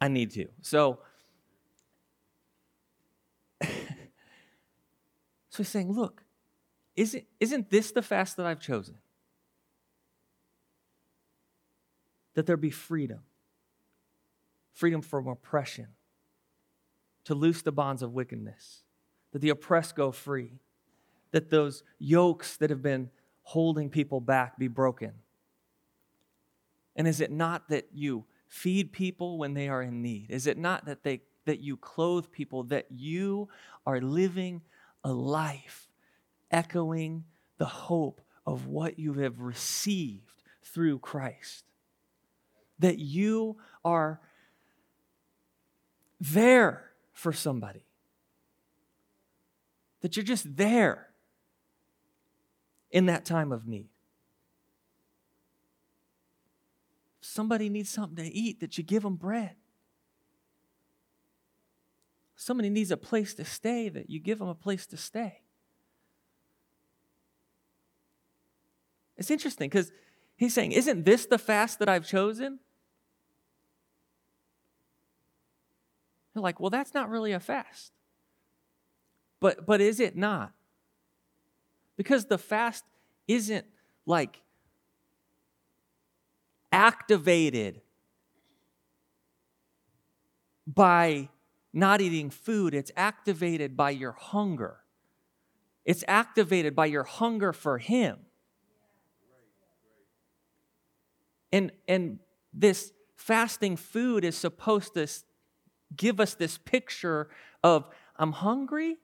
I 0.00 0.08
need 0.08 0.32
to. 0.32 0.46
So, 0.62 1.00
so 3.62 3.68
he's 5.58 5.68
saying, 5.68 5.92
look, 5.92 6.24
isn't 6.96 7.24
isn't 7.38 7.70
this 7.70 7.92
the 7.92 8.02
fast 8.02 8.38
that 8.38 8.46
I've 8.46 8.60
chosen? 8.60 8.96
That 12.34 12.46
there 12.46 12.56
be 12.56 12.70
freedom, 12.70 13.20
freedom 14.72 15.02
from 15.02 15.28
oppression, 15.28 15.88
to 17.24 17.34
loose 17.34 17.62
the 17.62 17.72
bonds 17.72 18.02
of 18.02 18.12
wickedness, 18.12 18.82
that 19.32 19.40
the 19.40 19.50
oppressed 19.50 19.96
go 19.96 20.12
free, 20.12 20.60
that 21.32 21.50
those 21.50 21.82
yokes 21.98 22.56
that 22.58 22.70
have 22.70 22.82
been 22.82 23.10
holding 23.42 23.90
people 23.90 24.20
back 24.20 24.58
be 24.58 24.68
broken. 24.68 25.12
And 26.96 27.08
is 27.08 27.20
it 27.20 27.30
not 27.30 27.68
that 27.68 27.88
you 27.92 28.24
feed 28.48 28.92
people 28.92 29.38
when 29.38 29.54
they 29.54 29.68
are 29.68 29.82
in 29.82 30.00
need? 30.00 30.30
Is 30.30 30.46
it 30.46 30.58
not 30.58 30.86
that 30.86 31.02
they 31.02 31.22
that 31.44 31.60
you 31.60 31.76
clothe 31.76 32.30
people 32.30 32.62
that 32.64 32.86
you 32.90 33.48
are 33.84 34.00
living 34.00 34.62
a 35.02 35.12
life 35.12 35.88
echoing 36.50 37.24
the 37.58 37.66
hope 37.66 38.22
of 38.46 38.66
what 38.66 38.98
you 38.98 39.14
have 39.14 39.40
received 39.40 40.42
through 40.62 40.98
Christ? 41.00 41.64
That 42.78 42.98
you 42.98 43.56
are 43.84 44.20
there 46.20 46.93
for 47.14 47.32
somebody. 47.32 47.86
That 50.02 50.16
you're 50.16 50.24
just 50.24 50.56
there 50.56 51.08
in 52.90 53.06
that 53.06 53.24
time 53.24 53.52
of 53.52 53.66
need. 53.66 53.88
Somebody 57.22 57.70
needs 57.70 57.88
something 57.88 58.22
to 58.22 58.30
eat, 58.30 58.60
that 58.60 58.76
you 58.76 58.84
give 58.84 59.02
them 59.02 59.16
bread. 59.16 59.56
Somebody 62.36 62.68
needs 62.68 62.90
a 62.90 62.98
place 62.98 63.32
to 63.34 63.44
stay, 63.44 63.88
that 63.88 64.10
you 64.10 64.20
give 64.20 64.38
them 64.40 64.48
a 64.48 64.54
place 64.54 64.86
to 64.88 64.98
stay. 64.98 65.40
It's 69.16 69.30
interesting 69.30 69.70
because 69.70 69.90
he's 70.36 70.52
saying, 70.52 70.72
Isn't 70.72 71.04
this 71.04 71.26
the 71.26 71.38
fast 71.38 71.78
that 71.78 71.88
I've 71.88 72.06
chosen? 72.06 72.58
You're 76.34 76.42
like, 76.42 76.60
Well, 76.60 76.70
that's 76.70 76.94
not 76.94 77.10
really 77.10 77.32
a 77.32 77.40
fast. 77.40 77.92
But, 79.40 79.66
but 79.66 79.80
is 79.80 80.00
it 80.00 80.16
not? 80.16 80.52
Because 81.96 82.26
the 82.26 82.38
fast 82.38 82.84
isn't 83.28 83.66
like 84.06 84.40
activated 86.72 87.80
by 90.66 91.28
not 91.72 92.00
eating 92.00 92.30
food, 92.30 92.74
it's 92.74 92.90
activated 92.96 93.76
by 93.76 93.90
your 93.90 94.12
hunger. 94.12 94.78
It's 95.84 96.04
activated 96.08 96.74
by 96.74 96.86
your 96.86 97.04
hunger 97.04 97.52
for 97.52 97.78
Him. 97.78 98.18
And, 101.52 101.70
and 101.86 102.18
this 102.52 102.92
fasting 103.16 103.76
food 103.76 104.24
is 104.24 104.36
supposed 104.36 104.94
to 104.94 105.06
give 105.96 106.20
us 106.20 106.34
this 106.34 106.58
picture 106.58 107.28
of 107.62 107.86
I'm 108.16 108.32
hungry 108.32 108.98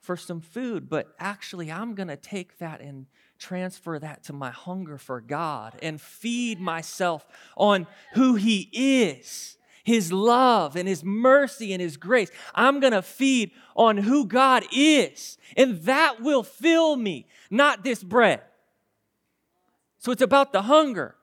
for 0.00 0.16
some 0.16 0.40
food, 0.40 0.88
but 0.88 1.14
actually, 1.18 1.70
I'm 1.70 1.94
going 1.94 2.08
to 2.08 2.16
take 2.16 2.58
that 2.58 2.80
and 2.80 3.06
transfer 3.38 3.98
that 3.98 4.24
to 4.24 4.32
my 4.32 4.50
hunger 4.50 4.98
for 4.98 5.20
God 5.20 5.78
and 5.82 6.00
feed 6.00 6.60
myself 6.60 7.26
on 7.56 7.86
who 8.14 8.34
He 8.34 8.68
is, 8.72 9.56
His 9.84 10.12
love 10.12 10.76
and 10.76 10.88
His 10.88 11.04
mercy 11.04 11.72
and 11.72 11.80
His 11.80 11.96
grace. 11.96 12.30
I'm 12.54 12.80
to 12.80 13.02
feed 13.02 13.52
on 13.76 13.96
who 13.96 14.26
God 14.26 14.64
is, 14.72 15.38
and 15.56 15.82
that 15.82 16.20
will 16.20 16.42
fill 16.42 16.96
me, 16.96 17.26
not 17.50 17.84
this 17.84 18.02
bread. 18.02 18.42
So 19.98 20.10
it's 20.10 20.22
about 20.22 20.52
the 20.52 20.62
hunger. 20.62 21.14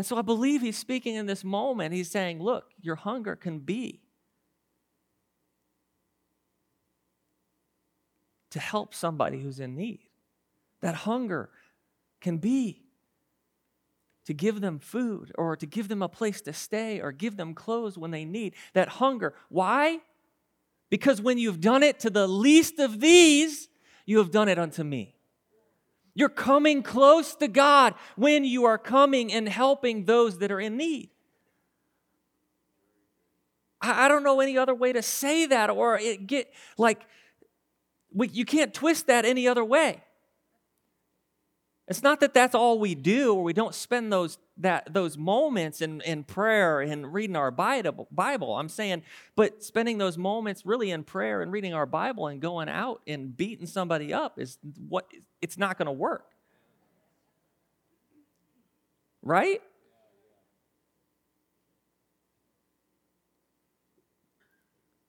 And 0.00 0.06
so 0.06 0.16
I 0.16 0.22
believe 0.22 0.62
he's 0.62 0.78
speaking 0.78 1.16
in 1.16 1.26
this 1.26 1.44
moment. 1.44 1.92
He's 1.92 2.10
saying, 2.10 2.42
look, 2.42 2.70
your 2.80 2.94
hunger 2.94 3.36
can 3.36 3.58
be 3.58 4.00
to 8.48 8.58
help 8.58 8.94
somebody 8.94 9.42
who's 9.42 9.60
in 9.60 9.76
need. 9.76 10.00
That 10.80 10.94
hunger 10.94 11.50
can 12.22 12.38
be 12.38 12.80
to 14.24 14.32
give 14.32 14.62
them 14.62 14.78
food 14.78 15.32
or 15.34 15.54
to 15.54 15.66
give 15.66 15.88
them 15.88 16.00
a 16.00 16.08
place 16.08 16.40
to 16.40 16.54
stay 16.54 16.98
or 16.98 17.12
give 17.12 17.36
them 17.36 17.52
clothes 17.52 17.98
when 17.98 18.10
they 18.10 18.24
need. 18.24 18.54
That 18.72 18.88
hunger. 18.88 19.34
Why? 19.50 19.98
Because 20.88 21.20
when 21.20 21.36
you've 21.36 21.60
done 21.60 21.82
it 21.82 22.00
to 22.00 22.08
the 22.08 22.26
least 22.26 22.78
of 22.78 23.00
these, 23.00 23.68
you 24.06 24.16
have 24.16 24.30
done 24.30 24.48
it 24.48 24.58
unto 24.58 24.82
me. 24.82 25.19
You're 26.14 26.28
coming 26.28 26.82
close 26.82 27.34
to 27.36 27.48
God 27.48 27.94
when 28.16 28.44
you 28.44 28.64
are 28.64 28.78
coming 28.78 29.32
and 29.32 29.48
helping 29.48 30.04
those 30.04 30.38
that 30.38 30.50
are 30.50 30.60
in 30.60 30.76
need. 30.76 31.10
I, 33.82 34.08
don't 34.08 34.22
know 34.22 34.40
any 34.40 34.58
other 34.58 34.74
way 34.74 34.92
to 34.92 35.00
say 35.00 35.46
that 35.46 35.70
or 35.70 35.98
it 35.98 36.26
get 36.26 36.52
like 36.76 37.00
we, 38.12 38.28
you 38.28 38.44
can't 38.44 38.74
twist 38.74 39.06
that 39.06 39.24
any 39.24 39.48
other 39.48 39.64
way. 39.64 40.02
It's 41.90 42.04
not 42.04 42.20
that 42.20 42.32
that's 42.32 42.54
all 42.54 42.78
we 42.78 42.94
do 42.94 43.34
or 43.34 43.42
we 43.42 43.52
don't 43.52 43.74
spend 43.74 44.12
those, 44.12 44.38
that, 44.58 44.94
those 44.94 45.18
moments 45.18 45.80
in, 45.80 46.00
in 46.02 46.22
prayer 46.22 46.80
and 46.80 47.12
reading 47.12 47.34
our 47.34 47.50
Bible, 47.50 48.06
Bible. 48.12 48.54
I'm 48.54 48.68
saying, 48.68 49.02
but 49.34 49.64
spending 49.64 49.98
those 49.98 50.16
moments 50.16 50.64
really 50.64 50.92
in 50.92 51.02
prayer 51.02 51.42
and 51.42 51.50
reading 51.50 51.74
our 51.74 51.86
Bible 51.86 52.28
and 52.28 52.40
going 52.40 52.68
out 52.68 53.02
and 53.08 53.36
beating 53.36 53.66
somebody 53.66 54.14
up 54.14 54.38
is 54.38 54.56
what 54.88 55.10
it's 55.42 55.58
not 55.58 55.78
going 55.78 55.86
to 55.86 55.92
work. 55.92 56.26
Right? 59.20 59.60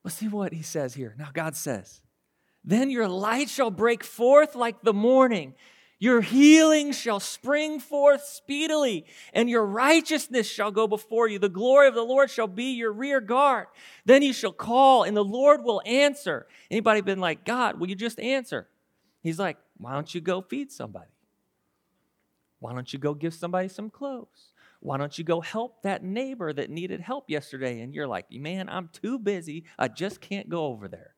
Let's 0.04 0.16
see 0.16 0.30
what 0.30 0.52
he 0.52 0.64
says 0.64 0.96
here. 0.96 1.14
Now, 1.16 1.30
God 1.32 1.56
says, 1.56 2.02
Then 2.66 2.90
your 2.90 3.08
light 3.08 3.52
shall 3.52 3.70
break 3.70 4.04
forth 4.04 4.56
like 4.56 4.82
the 4.82 4.94
morning 4.94 5.54
your 6.02 6.22
healing 6.22 6.94
shall 6.94 7.20
spring 7.20 7.80
forth 7.80 8.24
speedily, 8.24 9.06
and 9.34 9.48
your 9.48 9.64
righteousness 9.64 10.50
shall 10.50 10.72
go 10.72 10.88
before 10.88 11.28
you. 11.28 11.38
The 11.38 11.48
glory 11.48 11.88
of 11.88 11.94
the 11.94 12.02
Lord 12.02 12.32
shall 12.32 12.48
be 12.48 12.74
your 12.74 12.92
rear 12.92 13.22
guard. 13.22 13.68
Then 14.04 14.24
you 14.24 14.34
shall 14.34 14.52
call, 14.52 15.04
and 15.04 15.16
the 15.16 15.24
Lord 15.24 15.64
will 15.64 15.80
answer. 15.86 16.48
Anybody 16.72 17.02
been 17.02 17.20
like, 17.20 17.46
God, 17.46 17.80
will 17.80 17.88
you 17.88 17.96
just 17.96 18.20
answer? 18.20 18.68
He's 19.22 19.38
like, 19.38 19.58
why 19.78 19.94
don't 19.94 20.12
you 20.14 20.22
go 20.22 20.42
feed 20.42 20.72
somebody? 20.72 21.12
Why 22.58 22.74
don't 22.74 22.92
you 22.92 22.98
go 22.98 23.14
give 23.14 23.36
somebody 23.36 23.68
some 23.68 23.92
clothes? 23.92 24.54
Why 24.80 24.98
don't 24.98 25.16
you 25.16 25.24
go 25.24 25.40
help 25.40 25.84
that 25.84 26.04
neighbor 26.04 26.52
that 26.52 26.72
needed 26.72 27.02
help 27.02 27.30
yesterday? 27.30 27.80
And 27.82 27.94
you're 27.94 28.08
like, 28.08 28.32
man, 28.32 28.70
I'm 28.70 28.90
too 28.92 29.20
busy. 29.20 29.66
I 29.78 29.88
just 29.88 30.20
can't 30.20 30.50
go 30.50 30.66
over 30.66 30.88
there. 30.88 31.14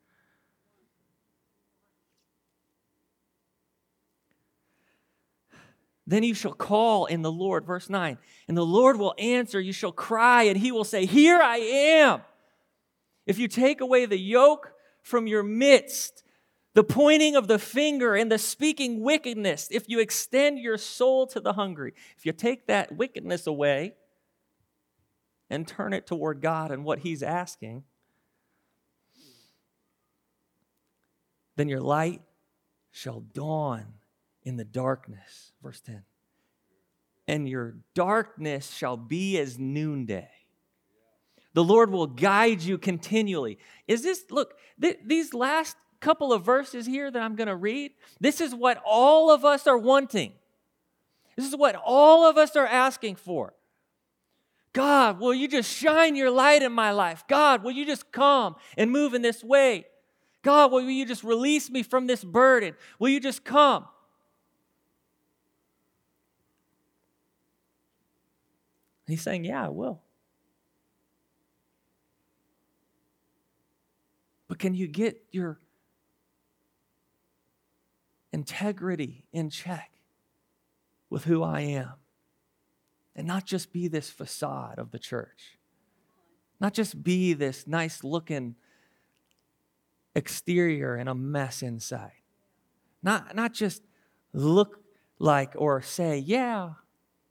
Then 6.06 6.24
you 6.24 6.34
shall 6.34 6.54
call 6.54 7.06
in 7.06 7.22
the 7.22 7.32
Lord, 7.32 7.66
verse 7.66 7.89
9, 7.89 8.18
and 8.48 8.58
the 8.58 8.66
Lord 8.66 9.00
will 9.00 9.16
answer. 9.18 9.60
You 9.60 9.72
shall 9.72 9.94
cry, 9.94 10.44
and 10.44 10.58
he 10.58 10.72
will 10.72 10.84
say, 10.84 11.06
Here 11.06 11.39
I 11.42 11.58
am. 11.58 12.22
If 13.26 13.39
you 13.39 13.48
take 13.48 13.80
away 13.80 14.06
the 14.06 14.20
yoke 14.20 14.74
from 15.02 15.28
your 15.28 15.44
midst, 15.44 16.24
the 16.74 16.84
pointing 16.84 17.36
of 17.36 17.48
the 17.48 17.60
finger 17.60 18.16
and 18.16 18.30
the 18.30 18.38
speaking 18.38 19.02
wickedness, 19.02 19.70
if 19.72 19.88
you 19.88 20.00
extend 20.00 20.60
your 20.60 20.78
soul 20.78 21.26
to 21.28 21.39
the 21.39 21.54
hungry, 21.54 21.94
if 22.18 22.26
you 22.26 22.34
take 22.34 22.68
that 22.68 22.96
wickedness 22.98 23.48
away 23.48 23.94
and 25.50 25.66
turn 25.66 25.94
it 25.94 26.06
toward 26.06 26.42
God 26.42 26.72
and 26.72 26.84
what 26.84 27.00
He's 27.00 27.24
asking, 27.24 27.84
then 31.56 31.70
your 31.70 31.82
light 31.82 32.22
shall 32.92 33.22
dawn 33.22 33.94
in 34.43 34.58
the 34.58 34.65
darkness. 34.65 35.51
Verse 35.62 35.82
10. 35.82 36.03
And 37.27 37.47
your 37.47 37.75
darkness 37.95 38.71
shall 38.71 38.97
be 38.97 39.38
as 39.38 39.58
noonday. 39.58 40.29
The 41.53 41.63
Lord 41.63 41.91
will 41.91 42.08
guide 42.08 42.62
you 42.62 42.77
continually. 42.77 43.60
Is 43.88 44.03
this, 44.03 44.25
look, 44.29 44.56
th- 44.82 44.99
these 45.06 45.34
last 45.34 45.77
couple 45.99 46.34
of 46.34 46.43
verses 46.43 46.86
here 46.86 47.10
that 47.10 47.21
I'm 47.21 47.36
going 47.36 47.47
to 47.47 47.56
read, 47.56 47.91
this 48.19 48.41
is 48.41 48.53
what 48.53 48.82
all 48.86 49.32
of 49.32 49.45
us 49.45 49.67
are 49.67 49.77
wanting. 49.77 50.34
This 51.36 51.47
is 51.47 51.56
what 51.56 51.75
all 51.75 52.27
of 52.27 52.38
us 52.38 52.56
are 52.56 52.67
asking 52.67 53.15
for. 53.15 53.53
God, 54.73 55.19
will 55.19 55.34
you 55.34 55.47
just 55.47 55.71
shine 55.71 56.15
your 56.15 56.32
light 56.32 56.63
in 56.63 56.71
my 56.71 56.91
life? 56.91 57.23
God, 57.27 57.63
will 57.63 57.71
you 57.71 57.86
just 57.86 58.12
come 58.12 58.56
and 58.75 58.91
move 58.91 59.13
in 59.13 59.21
this 59.21 59.43
way? 59.43 59.86
God, 60.41 60.71
will 60.71 60.82
you 60.82 61.06
just 61.06 61.23
release 61.23 61.69
me 61.69 61.84
from 61.84 62.08
this 62.08 62.23
burden? 62.23 62.75
Will 62.99 63.10
you 63.10 63.19
just 63.19 63.45
come? 63.45 63.86
He's 69.08 69.22
saying, 69.22 69.46
Yeah, 69.46 69.66
I 69.66 69.70
will. 69.70 70.02
But 74.48 74.60
can 74.60 74.76
you 74.76 74.88
get 74.88 75.24
your 75.32 75.60
integrity 78.32 79.26
in 79.32 79.50
check 79.50 79.92
with 81.10 81.24
who 81.26 81.44
I 81.44 81.62
am 81.62 81.94
and 83.16 83.28
not 83.28 83.46
just 83.46 83.72
be 83.72 83.88
this 83.88 84.10
facade 84.10 84.80
of 84.80 84.92
the 84.92 85.00
church, 85.00 85.58
not 86.60 86.74
just 86.74 87.04
be 87.04 87.34
this 87.34 87.68
nice 87.68 88.04
looking 88.04 88.56
exterior 90.16 90.96
and 90.96 91.08
a 91.10 91.16
mess 91.16 91.62
inside, 91.62 92.22
not, 93.02 93.36
not 93.36 93.54
just 93.54 93.84
look 94.34 94.82
like 95.20 95.54
or 95.56 95.82
say, 95.82 96.18
yeah, 96.18 96.74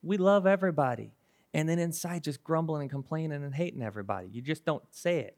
we 0.03 0.17
love 0.17 0.47
everybody, 0.47 1.13
and 1.55 1.69
then 1.69 1.79
inside 1.79 2.25
just 2.25 2.43
grumbling 2.43 2.83
and 2.83 2.91
complaining 2.91 3.45
and 3.45 3.55
hating 3.55 3.83
everybody. 3.83 4.29
You 4.29 4.41
just 4.43 4.65
don't 4.65 4.83
say 4.91 5.19
it. 5.21 5.37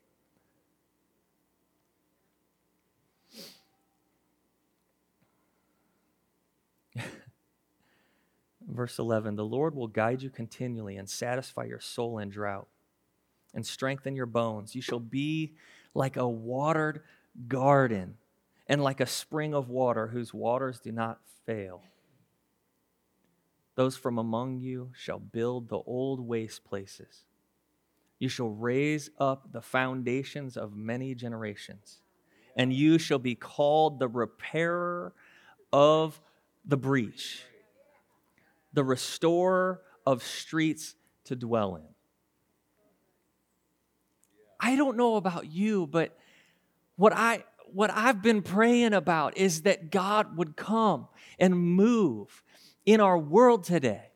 Verse 8.68 8.98
11 8.98 9.36
The 9.36 9.44
Lord 9.44 9.74
will 9.74 9.88
guide 9.88 10.22
you 10.22 10.30
continually 10.30 10.96
and 10.96 11.10
satisfy 11.10 11.64
your 11.64 11.80
soul 11.80 12.18
in 12.18 12.30
drought 12.30 12.68
and 13.52 13.66
strengthen 13.66 14.14
your 14.14 14.26
bones. 14.26 14.74
You 14.74 14.82
shall 14.82 15.00
be 15.00 15.54
like 15.94 16.16
a 16.16 16.28
watered 16.28 17.02
garden 17.48 18.16
and 18.66 18.82
like 18.82 19.00
a 19.00 19.06
spring 19.06 19.54
of 19.54 19.68
water 19.68 20.08
whose 20.08 20.32
waters 20.32 20.80
do 20.80 20.92
not 20.92 21.20
fail. 21.46 21.82
Those 23.74 23.96
from 23.96 24.18
among 24.18 24.60
you 24.60 24.90
shall 24.94 25.18
build 25.18 25.68
the 25.68 25.78
old 25.78 26.20
waste 26.20 26.64
places. 26.64 27.24
You 28.18 28.28
shall 28.28 28.48
raise 28.48 29.10
up 29.18 29.52
the 29.52 29.60
foundations 29.60 30.56
of 30.56 30.76
many 30.76 31.14
generations, 31.14 32.00
and 32.56 32.72
you 32.72 32.98
shall 32.98 33.18
be 33.18 33.34
called 33.34 33.98
the 33.98 34.08
repairer 34.08 35.12
of 35.72 36.20
the 36.64 36.76
breach 36.76 37.44
the 38.74 38.84
restorer 38.84 39.80
of 40.04 40.22
streets 40.22 40.96
to 41.24 41.36
dwell 41.36 41.76
in. 41.76 41.82
I 44.60 44.76
don't 44.76 44.96
know 44.96 45.16
about 45.16 45.50
you, 45.50 45.86
but 45.86 46.18
what 46.96 47.12
I 47.14 47.44
what 47.72 47.90
I've 47.90 48.22
been 48.22 48.42
praying 48.42 48.92
about 48.92 49.36
is 49.36 49.62
that 49.62 49.90
God 49.90 50.36
would 50.36 50.56
come 50.56 51.08
and 51.38 51.56
move 51.56 52.44
in 52.86 53.00
our 53.00 53.18
world 53.18 53.64
today. 53.64 54.10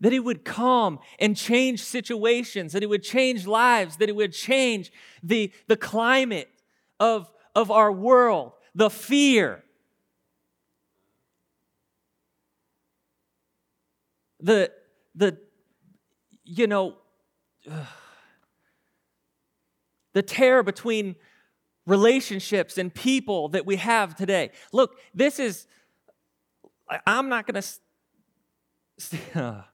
That 0.00 0.12
He 0.12 0.20
would 0.20 0.44
come 0.44 0.98
and 1.18 1.36
change 1.36 1.82
situations, 1.82 2.72
that 2.72 2.82
He 2.82 2.86
would 2.86 3.02
change 3.02 3.46
lives, 3.46 3.96
that 3.98 4.08
He 4.08 4.12
would 4.12 4.32
change 4.32 4.90
the, 5.22 5.52
the 5.66 5.76
climate 5.76 6.48
of, 6.98 7.30
of 7.54 7.70
our 7.70 7.92
world, 7.92 8.52
the 8.74 8.90
fear, 8.90 9.62
the 14.42 14.70
the 15.14 15.36
you 16.44 16.66
know 16.66 16.96
uh, 17.70 17.84
the 20.12 20.22
tear 20.22 20.62
between 20.62 21.16
relationships 21.86 22.78
and 22.78 22.92
people 22.92 23.48
that 23.48 23.64
we 23.64 23.76
have 23.76 24.14
today 24.14 24.50
look 24.72 24.98
this 25.14 25.38
is 25.38 25.66
i'm 27.06 27.28
not 27.28 27.46
going 27.46 27.60
to 27.60 27.68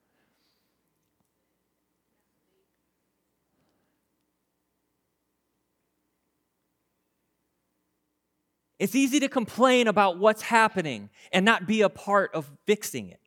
It's 8.79 8.95
easy 8.95 9.21
to 9.21 9.29
complain 9.29 9.89
about 9.89 10.19
what's 10.19 10.43
happening 10.43 11.09
and 11.33 11.45
not 11.45 11.67
be 11.67 11.81
a 11.81 11.89
part 11.89 12.35
of 12.35 12.51
fixing 12.67 13.09
it. 13.09 13.21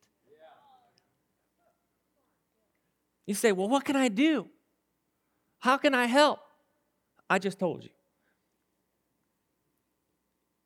You 3.26 3.34
say, 3.34 3.52
well, 3.52 3.68
what 3.68 3.86
can 3.86 3.96
I 3.96 4.10
do? 4.10 4.48
How 5.60 5.78
can 5.78 5.94
I 5.94 6.06
help? 6.06 6.40
I 7.30 7.40
just 7.40 7.60
told 7.60 7.84
you. 7.84 7.90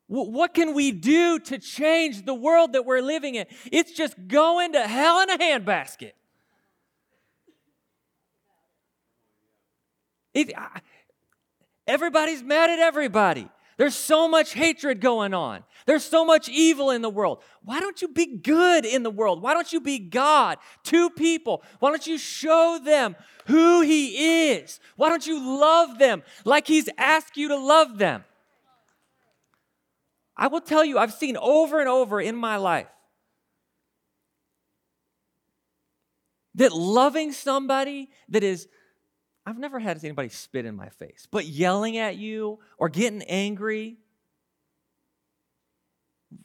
What 0.06 0.52
can 0.52 0.74
we 0.74 0.92
do 0.92 1.38
to 1.38 1.58
change 1.58 2.26
the 2.26 2.34
world 2.34 2.74
that 2.74 2.84
we're 2.84 3.00
living 3.00 3.36
in? 3.36 3.46
It's 3.72 3.92
just 3.92 4.14
going 4.28 4.72
to 4.72 4.86
hell 4.86 5.22
in 5.22 5.30
a 5.30 5.38
handbasket. 5.38 6.12
It, 10.34 10.52
everybody's 11.86 12.42
mad 12.42 12.68
at 12.68 12.80
everybody. 12.80 13.48
There's 13.76 13.96
so 13.96 14.28
much 14.28 14.52
hatred 14.52 15.00
going 15.00 15.34
on. 15.34 15.64
There's 15.86 16.04
so 16.04 16.24
much 16.24 16.48
evil 16.48 16.90
in 16.90 17.02
the 17.02 17.10
world. 17.10 17.42
Why 17.62 17.80
don't 17.80 18.00
you 18.00 18.08
be 18.08 18.26
good 18.36 18.84
in 18.84 19.02
the 19.02 19.10
world? 19.10 19.42
Why 19.42 19.52
don't 19.54 19.72
you 19.72 19.80
be 19.80 19.98
God 19.98 20.58
to 20.84 21.10
people? 21.10 21.62
Why 21.80 21.90
don't 21.90 22.06
you 22.06 22.18
show 22.18 22.78
them 22.82 23.16
who 23.46 23.80
He 23.80 24.50
is? 24.52 24.80
Why 24.96 25.08
don't 25.08 25.26
you 25.26 25.58
love 25.58 25.98
them 25.98 26.22
like 26.44 26.66
He's 26.66 26.88
asked 26.98 27.36
you 27.36 27.48
to 27.48 27.56
love 27.56 27.98
them? 27.98 28.24
I 30.36 30.48
will 30.48 30.60
tell 30.60 30.84
you, 30.84 30.98
I've 30.98 31.12
seen 31.12 31.36
over 31.36 31.80
and 31.80 31.88
over 31.88 32.20
in 32.20 32.36
my 32.36 32.56
life 32.56 32.88
that 36.54 36.72
loving 36.72 37.32
somebody 37.32 38.10
that 38.28 38.42
is 38.42 38.68
I've 39.46 39.58
never 39.58 39.78
had 39.78 40.02
anybody 40.02 40.30
spit 40.30 40.64
in 40.64 40.74
my 40.74 40.88
face, 40.88 41.28
but 41.30 41.44
yelling 41.44 41.98
at 41.98 42.16
you 42.16 42.60
or 42.78 42.88
getting 42.88 43.22
angry. 43.24 43.98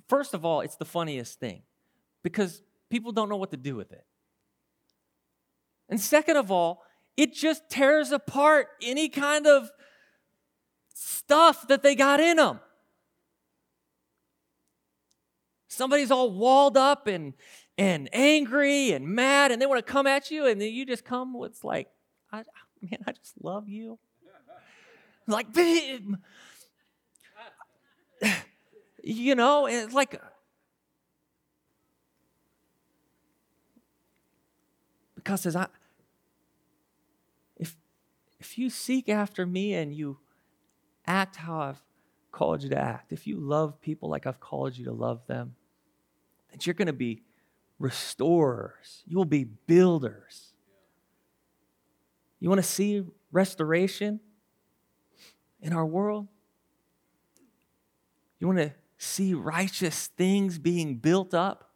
First 0.08 0.34
of 0.34 0.44
all, 0.44 0.62
it's 0.62 0.76
the 0.76 0.86
funniest 0.86 1.40
thing 1.40 1.62
because 2.24 2.62
people 2.90 3.14
don't 3.14 3.30
know 3.30 3.38
what 3.38 3.52
to 3.52 3.58
do 3.58 3.76
with 3.76 3.94
it. 3.94 4.06
And 5.88 6.00
second 6.00 6.36
of 6.36 6.52
all, 6.52 6.84
it 7.16 7.34
just 7.34 7.70
tears 7.70 8.12
apart 8.12 8.68
any 8.82 9.08
kind 9.08 9.48
of 9.48 9.72
stuff 10.94 11.68
that 11.70 11.82
they 11.82 11.96
got 11.96 12.20
in 12.20 12.38
them. 12.38 12.60
Somebody's 15.70 16.12
all 16.12 16.32
walled 16.32 16.76
up 16.76 17.08
and, 17.08 17.34
and 17.78 18.10
angry 18.12 18.92
and 18.92 19.08
mad, 19.08 19.52
and 19.52 19.62
they 19.62 19.68
want 19.68 19.86
to 19.86 19.90
come 19.90 20.08
at 20.08 20.32
you, 20.32 20.48
and 20.48 20.60
then 20.60 20.74
you 20.74 20.86
just 20.86 21.06
come 21.06 21.34
with 21.34 21.64
like, 21.64 21.88
I, 22.32 22.44
man, 22.82 23.00
I 23.08 23.12
just 23.14 23.36
love 23.42 23.70
you. 23.70 23.98
Like, 25.28 25.54
babe. 25.54 26.16
You 29.02 29.34
know, 29.34 29.66
it's 29.66 29.94
like, 29.94 30.22
because 35.16 35.46
as 35.46 35.56
I, 35.56 35.68
if 37.58 37.78
if 38.40 38.58
you 38.58 38.70
seek 38.70 39.08
after 39.08 39.46
me 39.46 39.74
and 39.74 39.94
you 39.94 40.18
act 41.08 41.38
how 41.38 41.62
I've 41.62 41.82
called 42.32 42.62
you 42.62 42.70
to 42.70 42.78
act, 42.78 43.14
if 43.14 43.26
you 43.26 43.38
love 43.38 43.80
people 43.82 44.10
like 44.10 44.28
I've 44.28 44.42
called 44.42 44.78
you 44.78 44.84
to 44.86 44.92
love 44.92 45.26
them, 45.28 45.56
then 46.52 46.60
you're 46.62 46.74
going 46.74 46.88
to 46.88 46.94
be 46.94 47.22
restorers. 47.80 49.04
You 49.08 49.18
will 49.18 49.26
be 49.26 49.44
builders. 49.44 50.54
You 52.40 52.50
want 52.50 52.60
to 52.60 52.68
see 52.68 53.04
restoration 53.32 54.20
in 55.62 55.74
our 55.74 55.86
world? 55.86 56.28
You 58.40 58.48
want 58.48 58.60
to 58.60 58.74
see 58.98 59.34
righteous 59.34 60.08
things 60.08 60.58
being 60.58 60.96
built 60.96 61.34
up? 61.34 61.72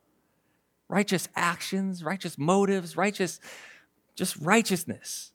Righteous 0.87 1.27
actions, 1.35 2.03
righteous 2.03 2.37
motives, 2.37 2.95
righteous, 2.95 3.39
just 4.15 4.37
righteousness. 4.37 5.31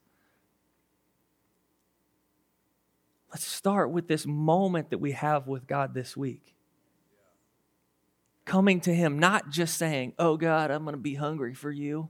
Let's 3.31 3.45
start 3.45 3.91
with 3.91 4.09
this 4.09 4.27
moment 4.27 4.91
that 4.91 4.99
we 4.99 5.13
have 5.13 5.47
with 5.47 5.67
God 5.67 5.93
this 5.95 6.17
week. 6.17 6.55
Coming 8.49 8.81
to 8.81 8.93
Him, 8.93 9.21
not 9.21 9.51
just 9.51 9.77
saying, 9.77 10.15
Oh 10.19 10.37
God, 10.37 10.73
I'm 10.73 10.83
going 10.83 10.95
to 10.95 11.01
be 11.01 11.15
hungry 11.15 11.55
for 11.55 11.71
you. 11.71 12.09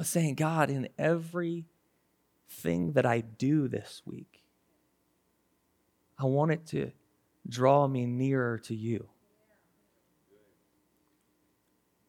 but 0.00 0.06
saying, 0.06 0.34
God, 0.34 0.70
in 0.70 0.88
everything 0.96 1.66
that 2.94 3.04
I 3.04 3.20
do 3.20 3.68
this 3.68 4.00
week, 4.06 4.42
I 6.18 6.24
want 6.24 6.52
it 6.52 6.64
to 6.68 6.92
draw 7.46 7.86
me 7.86 8.06
nearer 8.06 8.56
to 8.60 8.74
you. 8.74 9.10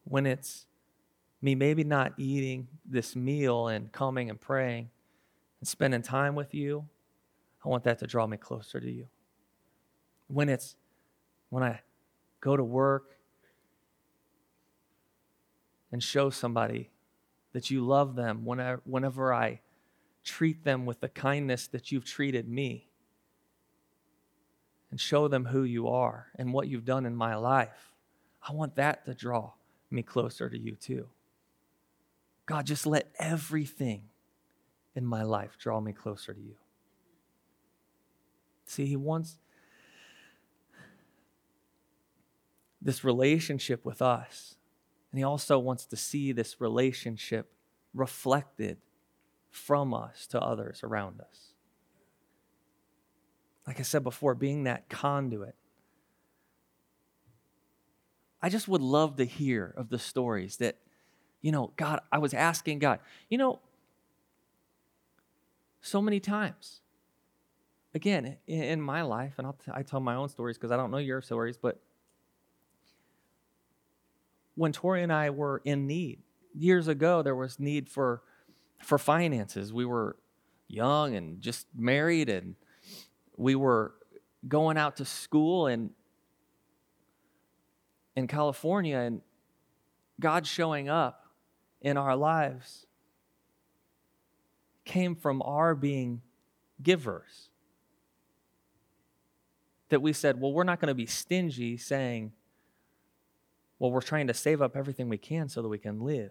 When 0.04 0.24
it's 0.24 0.64
me 1.42 1.54
maybe 1.54 1.84
not 1.84 2.14
eating 2.16 2.68
this 2.86 3.14
meal 3.14 3.68
and 3.68 3.92
coming 3.92 4.30
and 4.30 4.40
praying 4.40 4.88
and 5.60 5.68
spending 5.68 6.00
time 6.00 6.34
with 6.34 6.54
you, 6.54 6.88
I 7.62 7.68
want 7.68 7.84
that 7.84 7.98
to 7.98 8.06
draw 8.06 8.26
me 8.26 8.38
closer 8.38 8.80
to 8.80 8.90
you. 8.90 9.06
When 10.32 10.48
it's 10.48 10.76
when 11.50 11.62
I 11.62 11.80
go 12.40 12.56
to 12.56 12.64
work 12.64 13.18
and 15.92 16.02
show 16.02 16.30
somebody 16.30 16.90
that 17.52 17.70
you 17.70 17.84
love 17.84 18.16
them 18.16 18.44
whenever, 18.46 18.80
whenever 18.84 19.34
I 19.34 19.60
treat 20.24 20.64
them 20.64 20.86
with 20.86 21.00
the 21.00 21.08
kindness 21.10 21.66
that 21.68 21.92
you've 21.92 22.06
treated 22.06 22.48
me. 22.48 22.88
and 24.92 25.00
show 25.00 25.26
them 25.26 25.46
who 25.46 25.64
you 25.64 25.88
are 25.88 26.26
and 26.36 26.52
what 26.52 26.68
you've 26.68 26.84
done 26.84 27.06
in 27.06 27.16
my 27.16 27.34
life. 27.34 27.94
I 28.46 28.52
want 28.52 28.76
that 28.76 29.06
to 29.06 29.14
draw 29.14 29.52
me 29.90 30.02
closer 30.02 30.50
to 30.50 30.58
you 30.58 30.76
too. 30.76 31.08
God, 32.44 32.66
just 32.66 32.86
let 32.86 33.10
everything 33.18 34.02
in 34.94 35.06
my 35.06 35.22
life 35.22 35.56
draw 35.58 35.80
me 35.80 35.94
closer 35.94 36.34
to 36.34 36.40
you. 36.40 36.56
See, 38.66 38.84
He 38.84 38.96
wants 38.96 39.38
this 42.82 43.04
relationship 43.04 43.84
with 43.84 44.02
us, 44.02 44.56
and 45.10 45.18
He 45.18 45.24
also 45.24 45.58
wants 45.58 45.86
to 45.86 45.96
see 45.96 46.32
this 46.32 46.60
relationship 46.60 47.52
reflected 47.94 48.78
from 49.50 49.92
us 49.94 50.26
to 50.28 50.40
others 50.40 50.80
around 50.82 51.20
us. 51.20 51.52
Like 53.66 53.78
I 53.78 53.82
said 53.82 54.02
before, 54.02 54.34
being 54.34 54.64
that 54.64 54.88
conduit. 54.88 55.54
I 58.40 58.48
just 58.48 58.66
would 58.66 58.80
love 58.80 59.16
to 59.16 59.24
hear 59.24 59.72
of 59.76 59.88
the 59.88 60.00
stories 60.00 60.56
that, 60.56 60.78
you 61.42 61.52
know, 61.52 61.72
God, 61.76 62.00
I 62.10 62.18
was 62.18 62.34
asking 62.34 62.80
God, 62.80 62.98
you 63.28 63.38
know, 63.38 63.60
so 65.80 66.02
many 66.02 66.18
times. 66.18 66.80
Again, 67.94 68.38
in 68.46 68.80
my 68.80 69.02
life, 69.02 69.34
and 69.36 69.46
I'll 69.46 69.52
t- 69.52 69.70
I 69.72 69.82
tell 69.82 70.00
my 70.00 70.14
own 70.14 70.28
stories 70.30 70.56
because 70.56 70.72
I 70.72 70.76
don't 70.76 70.90
know 70.90 70.96
your 70.96 71.20
stories, 71.20 71.58
but 71.58 71.78
when 74.54 74.72
Tori 74.72 75.02
and 75.02 75.12
I 75.12 75.30
were 75.30 75.62
in 75.64 75.86
need, 75.86 76.20
years 76.54 76.88
ago, 76.88 77.22
there 77.22 77.36
was 77.36 77.58
need 77.58 77.88
for 77.88 78.22
for 78.82 78.98
finances. 78.98 79.72
We 79.72 79.84
were 79.84 80.16
young 80.68 81.14
and 81.14 81.40
just 81.40 81.66
married, 81.74 82.28
and 82.28 82.56
we 83.36 83.54
were 83.54 83.94
going 84.46 84.76
out 84.76 84.96
to 84.96 85.04
school 85.04 85.66
and 85.66 85.90
in 88.14 88.26
California, 88.26 88.98
and 88.98 89.22
God 90.20 90.46
showing 90.46 90.88
up 90.88 91.26
in 91.80 91.96
our 91.96 92.14
lives 92.16 92.86
came 94.84 95.14
from 95.14 95.40
our 95.42 95.74
being 95.74 96.20
givers. 96.82 97.48
That 99.88 100.02
we 100.02 100.12
said, 100.12 100.40
well, 100.40 100.52
we're 100.52 100.64
not 100.64 100.80
going 100.80 100.88
to 100.88 100.94
be 100.94 101.06
stingy 101.06 101.76
saying, 101.76 102.32
well, 103.82 103.90
we're 103.90 104.00
trying 104.00 104.28
to 104.28 104.34
save 104.34 104.62
up 104.62 104.76
everything 104.76 105.08
we 105.08 105.18
can 105.18 105.48
so 105.48 105.60
that 105.60 105.66
we 105.66 105.76
can 105.76 106.04
live. 106.04 106.30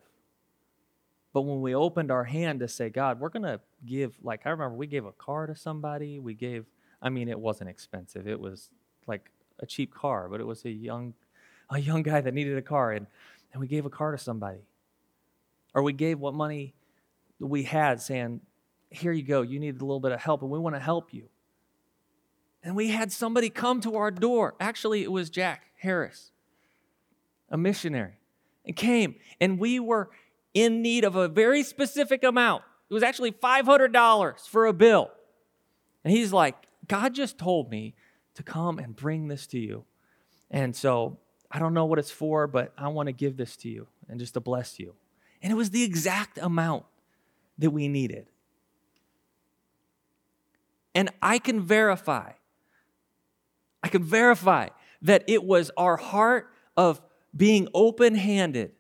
But 1.34 1.42
when 1.42 1.60
we 1.60 1.76
opened 1.76 2.10
our 2.10 2.24
hand 2.24 2.62
to 2.62 2.70
say, 2.70 2.90
God, 2.90 3.20
we're 3.20 3.28
going 3.28 3.44
to 3.44 3.60
give, 3.86 4.14
like, 4.24 4.44
I 4.46 4.52
remember 4.52 4.78
we 4.78 4.88
gave 4.88 5.04
a 5.04 5.12
car 5.12 5.48
to 5.48 5.56
somebody. 5.56 6.18
We 6.18 6.34
gave, 6.34 6.64
I 7.02 7.10
mean, 7.10 7.28
it 7.28 7.38
wasn't 7.38 7.70
expensive. 7.70 8.26
It 8.26 8.40
was 8.40 8.70
like 9.06 9.30
a 9.60 9.66
cheap 9.66 9.94
car, 9.94 10.30
but 10.30 10.40
it 10.40 10.48
was 10.48 10.64
a 10.64 10.70
young, 10.70 11.14
a 11.70 11.78
young 11.78 12.04
guy 12.04 12.22
that 12.22 12.34
needed 12.34 12.58
a 12.58 12.62
car. 12.62 12.94
And, 12.94 13.06
and 13.52 13.60
we 13.60 13.68
gave 13.68 13.86
a 13.86 13.90
car 13.90 14.14
to 14.14 14.18
somebody. 14.18 14.62
Or 15.74 15.84
we 15.84 15.92
gave 15.92 16.22
what 16.22 16.34
money 16.34 16.74
we 17.38 17.64
had 17.64 18.00
saying, 18.00 18.40
here 18.90 19.12
you 19.12 19.24
go. 19.24 19.42
You 19.42 19.60
need 19.60 19.82
a 19.82 19.84
little 19.84 20.00
bit 20.00 20.14
of 20.14 20.22
help, 20.22 20.42
and 20.42 20.50
we 20.50 20.58
want 20.58 20.78
to 20.78 20.82
help 20.82 21.14
you. 21.14 21.28
And 22.64 22.78
we 22.78 22.92
had 22.92 23.12
somebody 23.12 23.50
come 23.50 23.82
to 23.82 23.98
our 23.98 24.10
door. 24.10 24.56
Actually, 24.58 25.04
it 25.04 25.12
was 25.12 25.30
Jack 25.30 25.64
Harris, 25.80 26.32
a 27.52 27.58
missionary, 27.58 28.14
and 28.66 28.76
came. 28.76 29.16
And 29.40 29.60
we 29.60 29.80
were 29.80 30.10
in 30.54 30.82
need 30.82 31.04
of 31.04 31.16
a 31.16 31.28
very 31.28 31.64
specific 31.64 32.24
amount. 32.24 32.64
It 32.90 32.94
was 32.94 33.04
actually 33.04 33.32
$500 33.32 34.48
for 34.48 34.66
a 34.66 34.74
bill. 34.74 35.12
And 36.04 36.14
he's 36.14 36.34
like, 36.34 36.56
God 36.88 37.14
just 37.14 37.38
told 37.38 37.70
me 37.70 37.94
to 38.36 38.44
come 38.44 38.80
and 38.80 38.96
bring 38.96 39.28
this 39.28 39.46
to 39.48 39.60
you. 39.60 39.86
And 40.50 40.76
so 40.76 41.20
I 41.50 41.60
don't 41.60 41.74
know 41.74 41.86
what 41.86 42.00
it's 42.00 42.12
for, 42.12 42.48
but 42.48 42.74
I 42.78 42.88
want 42.88 43.08
to 43.08 43.14
give 43.14 43.38
this 43.38 43.56
to 43.58 43.70
you 43.70 43.88
and 44.10 44.20
just 44.20 44.34
to 44.34 44.40
bless 44.40 44.80
you. 44.80 44.96
And 45.42 45.52
it 45.52 45.56
was 45.56 45.70
the 45.70 45.84
exact 45.84 46.38
amount 46.38 46.86
that 47.58 47.72
we 47.72 47.88
needed. 47.88 48.28
And 50.94 51.10
I 51.22 51.40
can 51.40 51.62
verify, 51.62 52.34
I 53.82 53.88
can 53.88 54.04
verify 54.04 54.70
that 55.02 55.24
it 55.28 55.44
was 55.44 55.72
our 55.78 55.98
heart 55.98 56.50
of 56.76 57.02
being 57.36 57.68
open 57.74 58.16
handed 58.16 58.72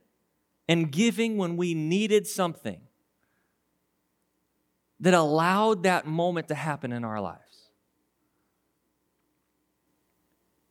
and 0.67 0.91
giving 0.91 1.37
when 1.37 1.57
we 1.57 1.73
needed 1.73 2.27
something 2.27 2.81
that 4.99 5.13
allowed 5.13 5.83
that 5.83 6.05
moment 6.05 6.47
to 6.49 6.55
happen 6.55 6.91
in 6.91 7.03
our 7.03 7.19
lives. 7.19 7.69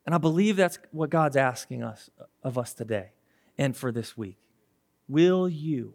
And 0.06 0.14
I 0.14 0.18
believe 0.18 0.56
that's 0.56 0.78
what 0.92 1.10
God's 1.10 1.36
asking 1.36 1.82
us 1.82 2.10
of 2.42 2.56
us 2.56 2.72
today 2.72 3.12
and 3.58 3.76
for 3.76 3.92
this 3.92 4.16
week. 4.16 4.38
Will 5.08 5.48
you 5.48 5.94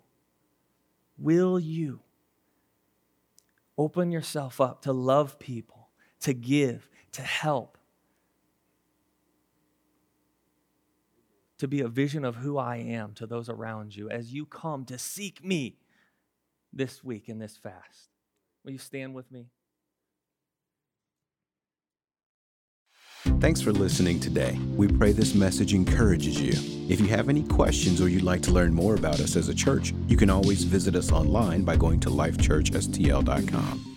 will 1.18 1.60
you 1.60 2.00
open 3.78 4.12
yourself 4.12 4.62
up 4.62 4.82
to 4.84 4.94
love 4.94 5.40
people, 5.40 5.90
to 6.22 6.34
give, 6.34 6.88
to 7.12 7.22
help, 7.22 7.78
to 11.60 11.68
be 11.68 11.82
a 11.82 11.88
vision 11.88 12.26
of 12.26 12.38
who 12.38 12.58
I 12.58 12.78
am 12.78 13.14
to 13.16 13.26
those 13.26 13.50
around 13.50 13.96
you 13.96 14.10
as 14.10 14.34
you 14.34 14.46
come 14.46 14.86
to 14.86 14.98
seek 14.98 15.44
me 15.44 15.78
this 16.74 17.04
week 17.04 17.30
in 17.30 17.40
this 17.40 17.58
fast. 17.58 18.10
Will 18.64 18.72
you 18.72 18.78
stand 18.78 19.14
with 19.14 19.32
me? 19.32 19.48
Thanks 23.40 23.62
for 23.62 23.72
listening 23.72 24.20
today. 24.20 24.58
We 24.76 24.88
pray 24.88 25.12
this 25.12 25.36
message 25.36 25.74
encourages 25.74 26.40
you. 26.40 26.54
If 26.90 27.00
you 27.00 27.08
have 27.08 27.30
any 27.30 27.44
questions 27.44 28.00
or 28.02 28.08
you'd 28.08 28.24
like 28.24 28.42
to 28.44 28.52
learn 28.52 28.74
more 28.74 28.96
about 28.96 29.20
us 29.20 29.36
as 29.36 29.50
a 29.50 29.54
church, 29.54 29.94
you 30.08 30.18
can 30.18 30.30
always 30.30 30.64
visit 30.64 30.96
us 30.96 31.12
online 31.12 31.64
by 31.64 31.76
going 31.76 32.00
to 32.02 32.10
lifechurchstl.com. 32.10 33.95